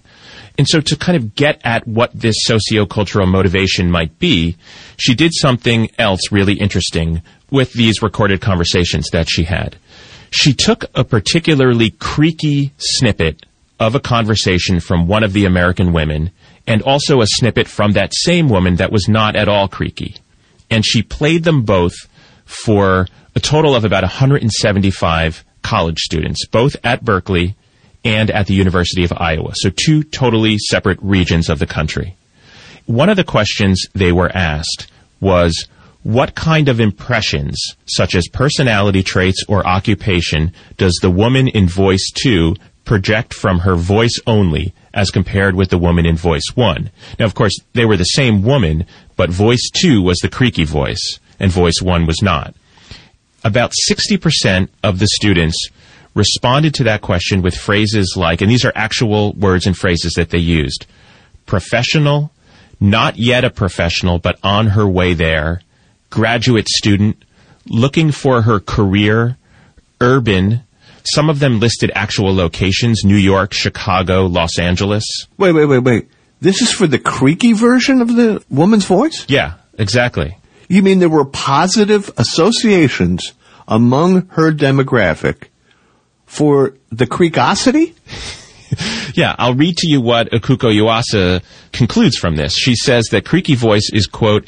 [0.58, 4.56] And so to kind of get at what this sociocultural motivation might be,
[4.98, 7.22] she did something else really interesting
[7.52, 9.76] with these recorded conversations that she had.
[10.32, 13.46] She took a particularly creaky snippet
[13.80, 16.32] of a conversation from one of the American women
[16.68, 20.16] and also a snippet from that same woman that was not at all creaky.
[20.70, 21.94] And she played them both
[22.46, 27.56] for a total of about 175 college students, both at Berkeley
[28.04, 29.54] and at the University of Iowa.
[29.56, 32.16] So two totally separate regions of the country.
[32.86, 34.88] One of the questions they were asked
[35.20, 35.68] was,
[36.04, 37.58] what kind of impressions,
[37.88, 42.56] such as personality traits or occupation, does the woman in voice 2
[42.86, 46.90] project from her voice only as compared with the woman in voice 1?
[47.20, 48.86] Now, of course, they were the same woman,
[49.18, 52.56] but voice 2 was the creaky voice, and voice 1 was not.
[53.44, 55.70] About 60% of the students
[56.16, 60.30] responded to that question with phrases like, and these are actual words and phrases that
[60.30, 60.86] they used,
[61.46, 62.32] professional,
[62.80, 65.62] not yet a professional, but on her way there,
[66.10, 67.22] graduate student,
[67.68, 69.38] looking for her career,
[70.02, 70.62] urban.
[71.14, 75.06] Some of them listed actual locations New York, Chicago, Los Angeles.
[75.38, 76.10] Wait, wait, wait, wait.
[76.42, 79.26] This is for the creaky version of the woman's voice?
[79.28, 80.38] Yeah, exactly.
[80.68, 83.34] You mean there were positive associations
[83.68, 85.46] among her demographic
[86.26, 87.94] for the creakosity?
[89.14, 91.42] Yeah, I'll read to you what Ikuko Yuasa
[91.72, 92.58] concludes from this.
[92.58, 94.46] She says that creaky voice is, quote,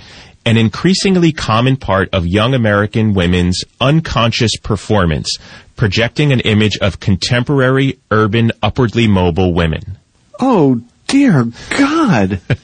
[0.48, 5.38] an increasingly common part of young American women's unconscious performance,
[5.76, 9.98] projecting an image of contemporary, urban, upwardly mobile women.
[10.40, 12.40] Oh, dear God.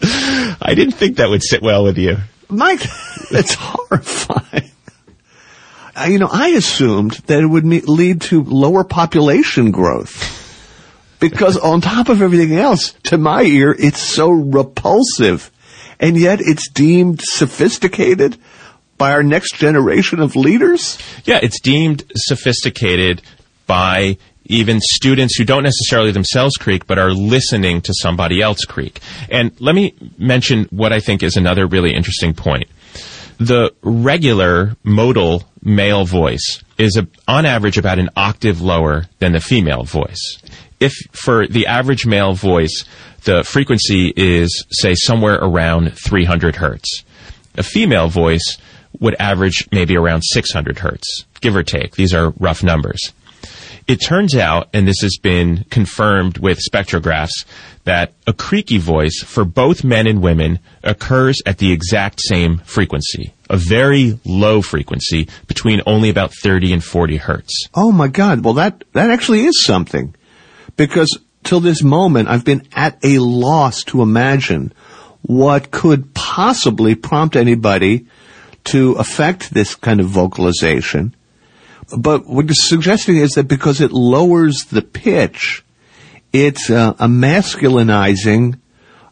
[0.00, 2.18] I didn't think that would sit well with you.
[2.48, 2.82] Mike,
[3.32, 4.70] that's horrifying.
[5.96, 10.40] Uh, you know, I assumed that it would me- lead to lower population growth.
[11.18, 15.50] Because on top of everything else, to my ear, it's so repulsive.
[16.00, 18.36] And yet it's deemed sophisticated
[18.98, 20.98] by our next generation of leaders?
[21.24, 23.22] Yeah, it's deemed sophisticated
[23.66, 29.00] by even students who don't necessarily themselves creak, but are listening to somebody else creak.
[29.30, 32.68] And let me mention what I think is another really interesting point.
[33.38, 39.40] The regular modal male voice is a, on average about an octave lower than the
[39.40, 40.38] female voice.
[40.80, 42.84] If for the average male voice,
[43.24, 47.04] the frequency is, say, somewhere around 300 hertz.
[47.56, 48.58] A female voice
[49.00, 51.96] would average maybe around 600 hertz, give or take.
[51.96, 53.12] These are rough numbers.
[53.86, 57.44] It turns out, and this has been confirmed with spectrographs,
[57.84, 63.34] that a creaky voice for both men and women occurs at the exact same frequency,
[63.50, 67.68] a very low frequency between only about 30 and 40 hertz.
[67.74, 68.42] Oh my God.
[68.42, 70.14] Well, that, that actually is something.
[70.76, 74.72] Because till this moment, I've been at a loss to imagine
[75.22, 78.06] what could possibly prompt anybody
[78.64, 81.14] to affect this kind of vocalization.
[81.96, 85.64] But what you're suggesting is that because it lowers the pitch,
[86.32, 88.58] it's uh, a masculinizing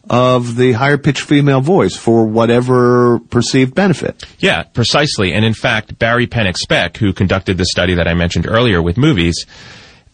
[0.09, 4.23] of the higher pitched female voice for whatever perceived benefit.
[4.39, 5.31] Yeah, precisely.
[5.33, 9.45] And in fact, Barry Pennock-Speck, who conducted the study that I mentioned earlier with movies,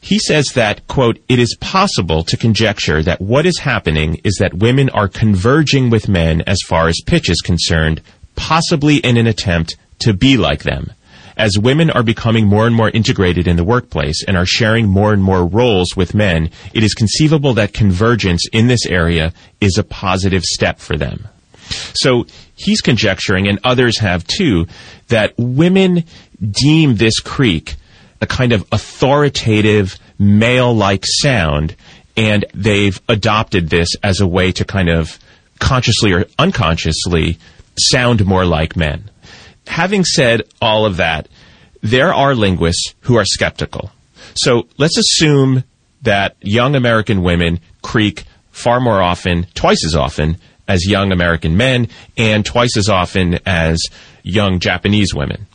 [0.01, 4.53] he says that, quote, it is possible to conjecture that what is happening is that
[4.53, 8.01] women are converging with men as far as pitch is concerned,
[8.35, 10.91] possibly in an attempt to be like them.
[11.35, 15.13] As women are becoming more and more integrated in the workplace and are sharing more
[15.13, 19.83] and more roles with men, it is conceivable that convergence in this area is a
[19.83, 21.27] positive step for them.
[21.93, 22.25] So
[22.55, 24.67] he's conjecturing, and others have too,
[25.09, 26.03] that women
[26.41, 27.75] deem this creak
[28.21, 31.75] a kind of authoritative male-like sound,
[32.17, 35.17] and they've adopted this as a way to kind of
[35.59, 37.37] consciously or unconsciously
[37.77, 39.09] sound more like men.
[39.67, 41.27] Having said all of that,
[41.81, 43.91] there are linguists who are skeptical.
[44.35, 45.63] So let's assume
[46.01, 51.87] that young American women creak far more often, twice as often, as young American men,
[52.17, 53.79] and twice as often as
[54.23, 55.47] young Japanese women.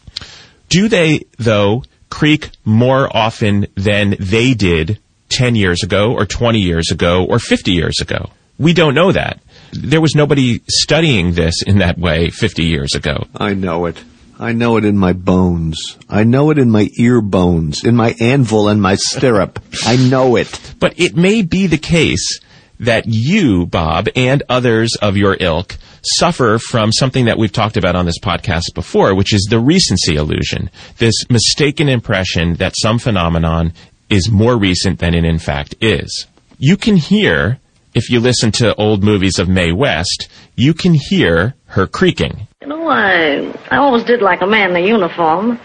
[0.68, 1.84] Do they, though,
[2.14, 5.00] creak more often than they did
[5.30, 8.30] 10 years ago, or 20 years ago, or 50 years ago?
[8.56, 9.40] We don't know that.
[9.72, 13.26] There was nobody studying this in that way 50 years ago.
[13.36, 14.00] I know it.
[14.38, 15.98] I know it in my bones.
[16.08, 19.58] I know it in my ear bones, in my anvil and my stirrup.
[19.84, 20.74] I know it.
[20.78, 22.38] But it may be the case
[22.78, 27.96] that you, Bob, and others of your ilk suffer from something that we've talked about
[27.96, 30.70] on this podcast before, which is the recency illusion.
[30.98, 33.72] This mistaken impression that some phenomenon
[34.10, 36.26] is more recent than it in fact is.
[36.58, 37.58] You can hear,
[37.94, 42.46] if you listen to old movies of Mae West, you can hear her creaking.
[42.60, 45.58] You know, I I always did like a man in a uniform.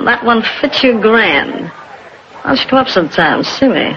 [0.00, 1.68] That one fits you grand.
[1.68, 3.96] Why don't you come up sometime, see me?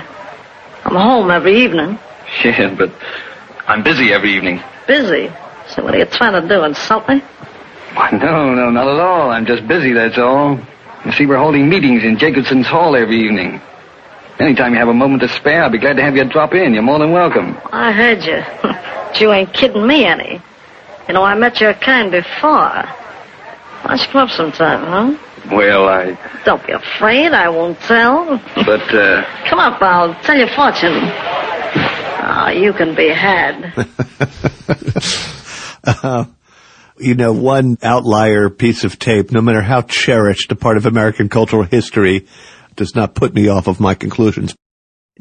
[0.85, 1.99] I'm home every evening.
[2.43, 2.91] Yeah, but
[3.67, 4.61] I'm busy every evening.
[4.85, 5.31] Busy.
[5.77, 7.19] So what are you trying to do, insult me?
[7.93, 9.29] Why, no, no, not at all.
[9.29, 10.59] I'm just busy, that's all.
[11.05, 13.61] You see, we're holding meetings in Jacobson's Hall every evening.
[14.39, 16.73] Anytime you have a moment to spare, I'll be glad to have you drop in.
[16.73, 17.55] You're more than welcome.
[17.71, 18.43] I heard you.
[18.63, 20.41] but you ain't kidding me any.
[21.07, 22.49] You know, I met your kind before.
[22.49, 25.55] Why don't you come up sometime, huh?
[25.55, 26.17] Well, I.
[26.43, 28.41] Don't be afraid, I won't tell.
[28.65, 29.23] But, uh.
[29.47, 30.97] Come up, I'll tell your fortune.
[32.19, 33.75] Ah, you can be had.
[35.87, 36.25] Uh,
[36.99, 41.29] you know, one outlier piece of tape, no matter how cherished a part of American
[41.29, 42.27] cultural history,
[42.75, 44.53] does not put me off of my conclusions.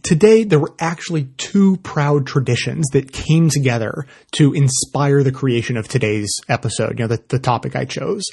[0.02, 5.88] Today, there were actually two proud traditions that came together to inspire the creation of
[5.88, 8.24] today's episode, you know, the, the topic I chose.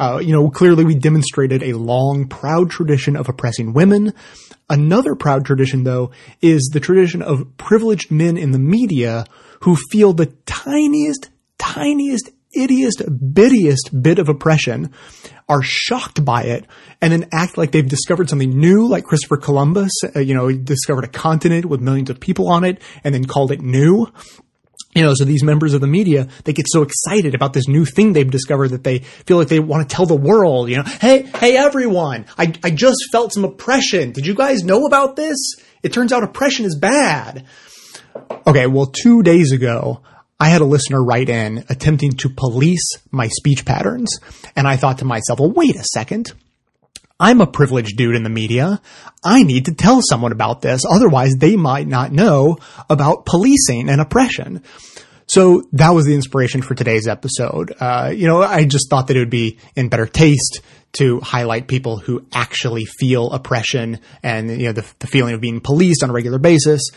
[0.00, 4.14] Uh, you know, clearly we demonstrated a long, proud tradition of oppressing women.
[4.68, 9.24] Another proud tradition, though, is the tradition of privileged men in the media
[9.60, 14.92] who feel the tiniest, tiniest, ittiest, bittiest bit of oppression
[15.48, 16.66] are shocked by it
[17.00, 21.04] and then act like they've discovered something new, like Christopher Columbus, uh, you know, discovered
[21.04, 24.06] a continent with millions of people on it and then called it new.
[24.94, 27.86] You know, so these members of the media, they get so excited about this new
[27.86, 30.82] thing they've discovered that they feel like they want to tell the world, you know,
[30.82, 34.12] hey, hey everyone, I, I just felt some oppression.
[34.12, 35.38] Did you guys know about this?
[35.82, 37.46] It turns out oppression is bad.
[38.46, 40.02] Okay, well, two days ago,
[40.42, 44.18] I had a listener write in attempting to police my speech patterns.
[44.56, 46.32] And I thought to myself, well, wait a second.
[47.20, 48.80] I'm a privileged dude in the media.
[49.22, 50.84] I need to tell someone about this.
[50.84, 52.58] Otherwise, they might not know
[52.90, 54.64] about policing and oppression.
[55.28, 57.72] So that was the inspiration for today's episode.
[57.78, 60.60] Uh, you know, I just thought that it would be in better taste
[60.94, 65.60] to highlight people who actually feel oppression and, you know, the, the feeling of being
[65.60, 66.90] policed on a regular basis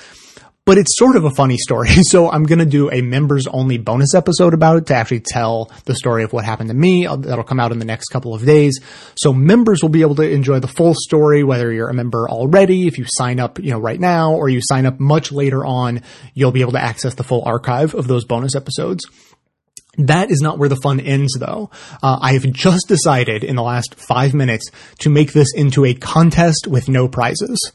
[0.65, 1.89] but it's sort of a funny story.
[2.15, 5.71] So I'm going to do a members only bonus episode about it to actually tell
[5.85, 7.05] the story of what happened to me.
[7.07, 8.79] That'll come out in the next couple of days.
[9.17, 12.87] So members will be able to enjoy the full story, whether you're a member already,
[12.87, 16.03] if you sign up, you know, right now, or you sign up much later on,
[16.33, 19.05] you'll be able to access the full archive of those bonus episodes.
[19.97, 21.71] That is not where the fun ends, though.
[22.03, 25.93] Uh, I have just decided in the last five minutes to make this into a
[25.93, 27.71] contest with no prizes.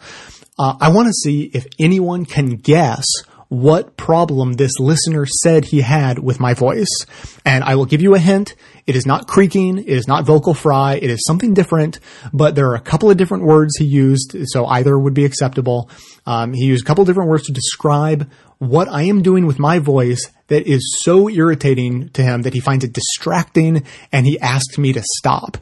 [0.61, 3.07] Uh, I want to see if anyone can guess
[3.49, 7.07] what problem this listener said he had with my voice.
[7.47, 8.55] And I will give you a hint.
[8.87, 9.79] It is not creaking.
[9.79, 10.97] It is not vocal fry.
[10.97, 11.99] It is something different,
[12.35, 14.37] but there are a couple of different words he used.
[14.49, 15.89] So either would be acceptable.
[16.27, 19.59] Um, he used a couple of different words to describe what I am doing with
[19.59, 24.39] my voice that is so irritating to him that he finds it distracting and he
[24.39, 25.57] asked me to stop.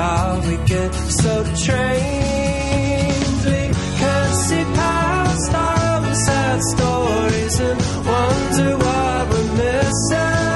[0.00, 0.90] how we get
[1.20, 1.32] so
[1.64, 3.38] trained.
[3.48, 3.60] We
[4.00, 7.78] can't see past our own sad stories and
[8.08, 10.48] wonder what we're missing.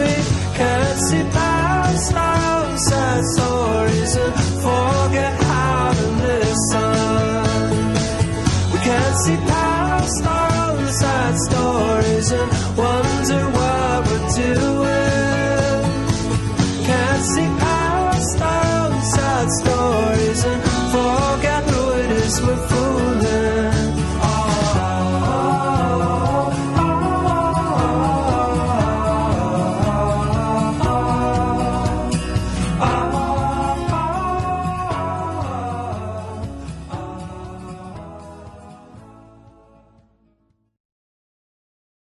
[0.00, 0.14] We
[0.58, 4.34] can't see past our own sad stories and
[4.64, 7.86] forget how to listen.
[8.72, 9.38] We can't see